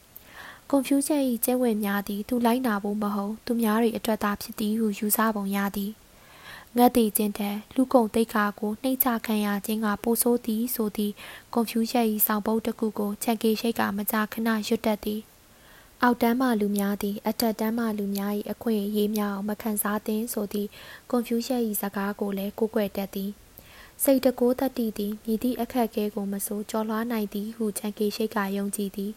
[0.71, 5.93] ကွန်ဖျူးရှက်၏ကျင့်ဝတ်များသည်သူလိုက်နာဖို့မဟုတ်သူများ၏အတွက်သာဖြစ်သည်ဟုယူဆပုံရသည်
[6.79, 11.15] ငတ်တည်ခြင်းတဲ့လူကုန်တိတ်ခါကိုနှိမ့်ချခံရခြင်းကပိုဆိုးသည်ဆိုသည့်
[11.53, 15.21] ကွန်ဖျူးရှက်၏ဆောင်ပုဒ်တစ်ခုကိုချန်ကေရှိတ်ကမကြာခဏရွတ်တတ်သည်
[16.03, 20.69] အောက်တန်းမှလူများသည်အထက်တန်းမှလူများ၏အခွင့်အရေးများမခံစားသင့်ဆိုသည့်
[21.11, 23.31] ကွန်ဖျူးရှက်၏စကားကိုလည်းကိုးကွယ်တတ်သည်
[24.03, 29.13] စိတ်တကိုးတတိသည်မြည်သည့်အခက်အခဲကိုမဆိုကြော်လွှားနိုင်သည်ဟုချန်ကေရှိတ်ကယုံကြည်သည်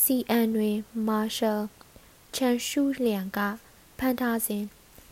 [0.00, 0.76] CN တွင်
[1.08, 1.62] Marshall
[2.34, 3.38] ချန်ရှူလျံက
[3.98, 4.64] ဖန်ထားစဉ်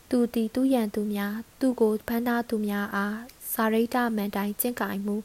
[0.09, 3.17] သူသည်သူရန်သူများ သူကိုဖမ်းထားသူများအား
[3.51, 5.15] စာရိတ္တမန်တိုင်းကျင့်ကိုင်မှု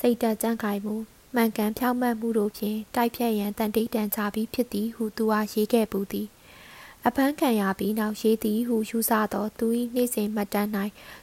[0.00, 0.94] စိတ်တကြံ့ကိုင်မှု
[1.34, 6.28] မှန်ကန်ဖြောင့်မတ်မှုတို့ဖြင့်တိုက်ဖြတ်ရန်တန်တိတ်တန်ချပြီးဖြစ်သည်ဟုသူအားရေးခဲ့ပူသည်
[7.06, 10.70] အဖမ်းခံရပြီးနောက်ရေးသည်ဟုယူဆသောသူ၏နေ့စဉ်မှတ်တမ်း၌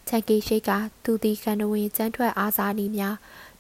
[0.08, 0.72] ချန်ကေရှိတ်က
[1.04, 3.16] သူသည်ကန္နဝင်ကျန်းထွက်အားစားနည်းများ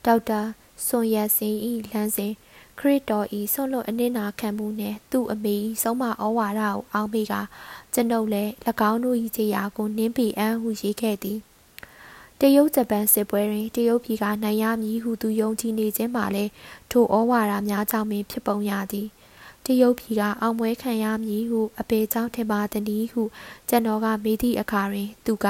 [0.05, 0.41] ဒေါက်တာ
[0.85, 1.55] ဆွန်ရက်စင်၏
[1.91, 2.33] လမ်းစဉ်
[2.79, 7.33] ခရစ်တော်ဤဆုံးလွတ်အနစ်နာခံမှုနှင့်သူ့အမေ၏ဆုံးမဩဝါဒကိုအောင်းမိက
[7.93, 8.51] ကျွန်ုပ်လည်း၎
[8.91, 11.39] င်းတို့၏ခြေရာကိုနင်းပီအန်းဟုရေးခဲ့သည်
[12.39, 16.51] တရုတ်ဂျပန်စစ်ပွဲတွင်တရုတ်ပြည်ကနိုင်ရမည်ဟုသူယုံကြည်နေခြင်းမှာလည်း
[16.91, 19.07] ထိုဩဝါဒများကြောင့်ပင်ဖြစ်ပုံရသည်
[19.65, 23.21] တရုတ်ပြည်ကအောင်ပွဲခံရမည်ဟုအပေကြောင့်ထင်ပါသည်ဟု
[23.69, 25.47] ကျွန်တော်ကမေးသည့်အခါတွင် သူက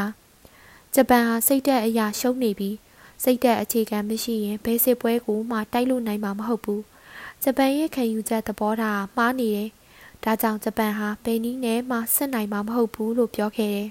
[0.94, 2.76] ဂျပန်ဟာစိတ်သက်အရာရှုံးနေပြီး
[3.24, 6.82] စိတ်သက်အခြေခံမရှိရင်ဘယ်စစ်ပွဲကိုမှတိုက်လို့နိုင်မှာမဟုတ်ဘူး
[7.44, 9.70] ဂျပန်ရဲ့ခံယူချက်သဘောထားမှားနေတယ်။
[10.24, 13.90] ဒါကြောင့်ဂျပန်ဟာဘယ်နည်းနဲ့မှစစ်နိုင်မှာမဟုတ်ဘူးလို့ပြောခဲ့တယ်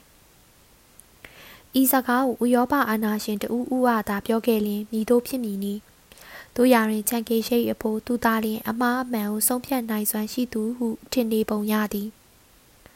[1.81, 5.75] ။ဤစကားကိုဥရောပအာဏာရှင်တဦးဦးအားသာပြောခဲ့ရင်မိတို့ဖြစ်မည်နီ။
[6.57, 12.09] တို့ရရင်ချန်ကေရှိတ်အဖို့သူသားလျင်အမားအမှန်ကိုဆုံးဖြတ်နိုင်စွမ်းရှိသူဟုထင်နေပုံရသည်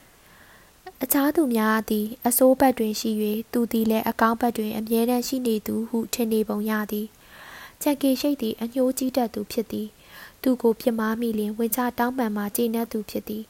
[1.02, 3.10] ။အခြားသူများသည်အစိုးဘက်တွင်ရှိ၍
[3.52, 7.06] သူသည်လည်းအကောင့်ဘက်တွင်အမြဲတမ်းရှိနေသူဟုထင်နေပုံရသည်။
[7.82, 9.88] ချန်ကေရှိတ်သည်အညှိုးကြီးတတ်သူဖြစ်သည်။
[10.44, 13.44] သူ့ကိုပြစ်မှားမိလျင်ဝင်ချတောင်းပန်မှကျေနပ်သူဖြစ်သည်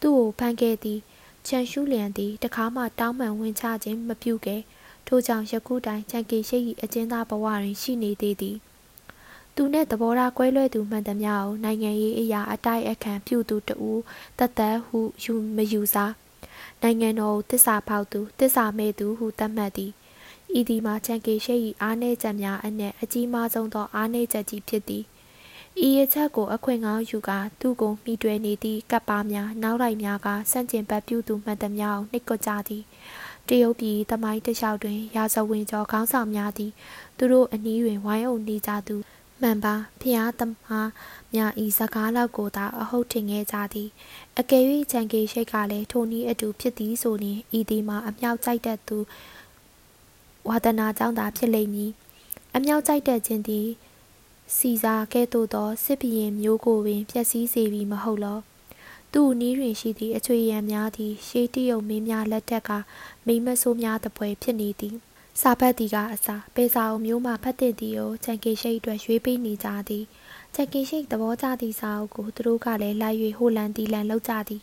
[0.00, 1.00] သူ့ကိုဖမ်းခဲ့သည်
[1.46, 4.60] ချန်ရှူလျံသည်တခါမှတောင်းပန်ဝင်ချခြင်းမပြုခဲ့
[5.06, 8.56] ထို့ကြောင့်ယခုတိုင်ချန်ကေရှိ၏အကျဉ်းသားဘဝတွင်ရှိနေသေးသည်
[9.54, 14.00] သူနှင့်သဘောထားကွဲလွဲသူမှန်သမျှကိုနိုင်ငံရေးအရာအတိုက်အခံပြုသူတဦး
[14.38, 16.12] တသက်ဟုယူမယူစား
[16.82, 19.92] နိုင်ငံတော်ကိုတစ္ဆာဖောက်သူတစ္ဆာမဲ့သူဟုသတ်မှတ်သည်
[20.58, 25.04] ဤဒီမှာချန်ကေရှိ၏အားနည်းချက်များအနက်အကြီးမားဆုံးသောအားနည်းချက်ကြီးဖြစ်သည်
[25.86, 32.82] ဤရချက်ကိုအခွင့်ကောင်းယူကာသူ့ကိုမိတွယ်နေသည့်ကပ်ပါများနောက်လိုက်များကစန့်ကျင်ဘက်ပြုသူမှန်သမျှကိုနှိတ်ကွကြသည်
[33.48, 36.72] တရုတ်ပြည်တမိုင်းတလျှောက်တွင်ရာဇဝင်ကျော်ခေါင်းဆောင်များသည်
[37.18, 38.96] သူတို့အနီးတွင်ဝိုင်းအုပ်နေကြသူ
[39.40, 40.90] မှန်ပါဖျားသမား
[41.34, 43.88] များဤစကားလောက်ကိုသာအဟုတ်ထင်ခဲ့ကြသည်
[44.38, 48.98] အကယ်၍ချန်ကေရှိတ်ကလည်းထိုနည်းအတူဖြစ်သည်ဆိုရင်ဤဒီမှာအမြောက်ကြိုက်တတ်သူ
[50.48, 51.90] ဝါဒနာကြောင့်သာဖြစ်လိမ့်မည်
[52.54, 53.66] အမြောက်ကြိုက်တတ်ခြင်းသည်
[54.56, 58.38] စီဇာကဲ့သို့သောစစ်ဘီရင်မျိုးကိုပင်ဖျက်ဆီးစေပြီမဟုတ်လော
[59.12, 62.70] သူ့နီးတွင်ရှိသည့်အချွေရံများသည်ရှေးတရုတ်မင်းများလက်ထက်က
[63.26, 64.96] မိမဆိုးများတပွဲဖြစ်နေသည်
[65.40, 70.04] စာဖတ်သည်ကအစာပေစာအုပ်မျိုးမှဖတ်တဲ့သည်ကိုချန်ကေရှိတ်အတွက်ရွေးပေးနေကြသည်
[70.54, 74.62] ချန်ကေရှိတ်သဘောကျသည့်စာအုပ်ကိုသူတို့ကလည်းလိုက်၍ဟိုလန်တီလန်လောက်ကြသည်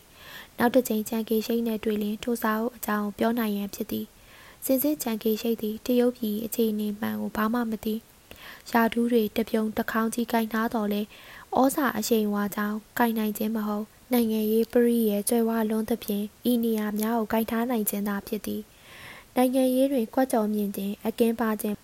[0.58, 4.06] နောက်တစ်ချိန်ချန်ကေရှိတ်နှင့်တွေ့လျင်ထိုစာအုပ်အကြောင်းပြောနိုင်ရန်ဖြစ်သည်
[4.66, 7.96] စင်စစ်ချန်ကေရှိတ်သည်တရုတ်ပြည်အခြေအနေမှန်ကိုဘာမှမသိ
[8.72, 11.02] ရာထူးတွေတပြုံတစ်ခေါင်းကြီးကင်ထားတော်လဲ
[11.58, 18.62] ဩစာအရှိန်ဝါကြောင်းကင်နိုင်ခြင်းမဟုတ်နိုင်ငံရေးပရိရဲ့ကျွဲဝလွန်းသဖြင့်ဤနေရာများကိုကင်ထားနိုင်ခြင်းသာဖြစ်သည်
[19.36, 21.78] နိုင်ငံရေးတွင်ကြွကြော်မြင့်ခြင်းအကင်းပါခြင်း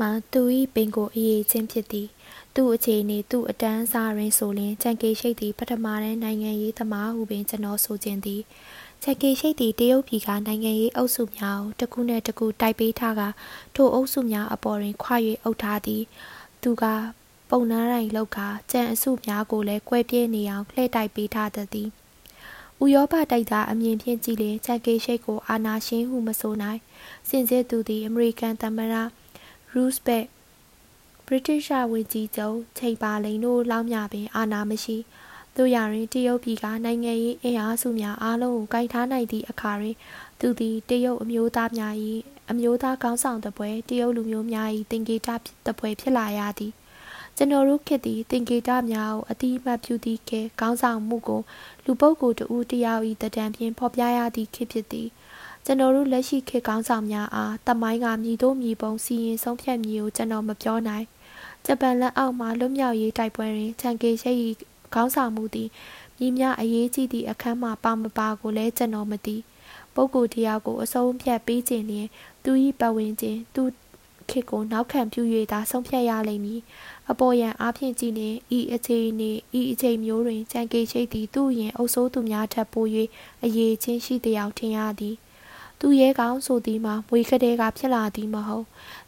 [0.00, 0.42] မှာသူ၏
[0.74, 2.08] ပင်ကိုအရေးချင်းဖြစ်သည်
[2.54, 8.42] သူ့အခြေအနေသူ့အတန်းစားရင်းဆိုလျင်ချန်ကေရှိတ်သည်ပထမတန်းနိုင်ငံရေးသမားဟုပင်ကျွန်တော်ဆိုခြင်းသည်
[9.02, 13.22] ချန်ကေရှိတ်သည်တရုတ်ပြည်ကနိုင်ငံရေးအုပ်စုများကိုတစ်ခုနဲ့တစ်ခုတိုက်ပေးထားက
[13.74, 16.02] ထိုအုပ်စုများအပေါ်တွင်ခွာ၍အုပ်ထားသည်
[16.62, 16.84] သူက
[17.50, 18.38] ပုံနားတိုင်းလောက်က
[18.70, 21.88] ကြံအစုများကိုလည်းကွဲပြဲနေအောင်လှည့်တိုက်ပေးထားသည်
[22.82, 26.80] ဥရောပတိုက်သားအမြင်ဖြင့်ကြည့်လျင်ချန်ကေရှိတ်ကိုအာနာရှင်ဟုမဆိုနိုင်
[27.28, 28.94] စင်စစ်သူသည်အမေရိကန်သမ္မတ
[29.72, 30.24] ရူးစဘက်
[31.26, 34.96] ဗြိတိရှဝန်ကြီးချုပ်ချိန်ပါလိန်တို့လောက်မြပင်အာဏာမရှိ
[35.58, 39.96] တို့ရရင်တရုတ်ပြည်ကနိုင်ငံရေးအင်အားစုများအားလုံးကိုကင်ထားနိုင်သည့်အခါတွင်
[40.40, 41.94] သူသည်တရုတ်အမျိုးသားများ၏
[42.50, 45.28] အမျိုးသားကောင်းဆောင်တပွဲတရုတ်လူမျိုးများ၏တင်ကေတ
[45.66, 46.72] တပွဲဖြစ်လာရသည်
[47.36, 51.42] ကျွန်တော်တို့ခေတ်သည်တင်ကေတများကိုအတိအမှတ်ပြုသည့်ကဲကောင်းဆောင်မှုကို
[51.84, 55.08] လူပုဂ္ဂိုလ်တဦးတယောက်၏တံဖြင့်ဖော်ပြရသည့်ခေတ်ဖြစ်သည်
[55.64, 61.06] ကျွန်တော်တို့လက်ရှိခေတ်ကောင်းဆောင်များအားတမိုင်းကမြည်တို့မြည်ပုံစီရင်ဆုံးဖြတ်မည်ကိုကျွန်တော်မပြောနိုင်
[61.66, 64.32] ဂျပန်လက်အောက်မှလွတ်မြောက်ရေးတိုက်ပွဲတွင်ချန်ကေရှိ၏
[64.94, 65.68] ခေါင်းဆောင်မှုသည်
[66.18, 69.36] မြည်များအရေးကြီးသည့်အခမ်းမှာပါမပါကိုလည်းကျွန်တော်မသိ
[69.94, 72.08] ပုဂ္ဂိုလ်တရားကိုအဆုံးဖြတ်ပေးခြင်းလျင်
[72.44, 73.62] သူ၏ပတ်ဝန်းကျင်သူ
[74.30, 75.22] ခေတ်ကိုနောက်ခံပြု၍
[75.52, 76.60] သာဆုံးဖြတ်ရလိမ့်မည်
[77.10, 82.86] အပေါ်ယံအားဖြင့်ကြည့်လျင်ဤအခြေအနေဤအချိန်မျိုးတွင်ချန်ကေရှိသည်သူ့ရင်အုပ်စိုးသူများထပ်ပို၍
[83.44, 85.16] အရေးချင်းရှိသည်အောင်ထင်ရသည်
[85.80, 88.66] သူရဲကောင်းဆိုသည်မှာမွေကတဲ့ကဖြစ်လာသည်မဟုတ်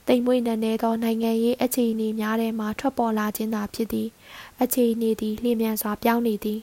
[0.08, 4.08] တိမ်မွေ့နည်းနည်းသောနိုင်ငံရေးအခြေအနေများထဲမှထွက်ပေါ်လာခြင်းသာဖြစ်သည်
[4.62, 6.60] အခြေအနေသည်လျင်မြန်စွာပြောင်းနေသည်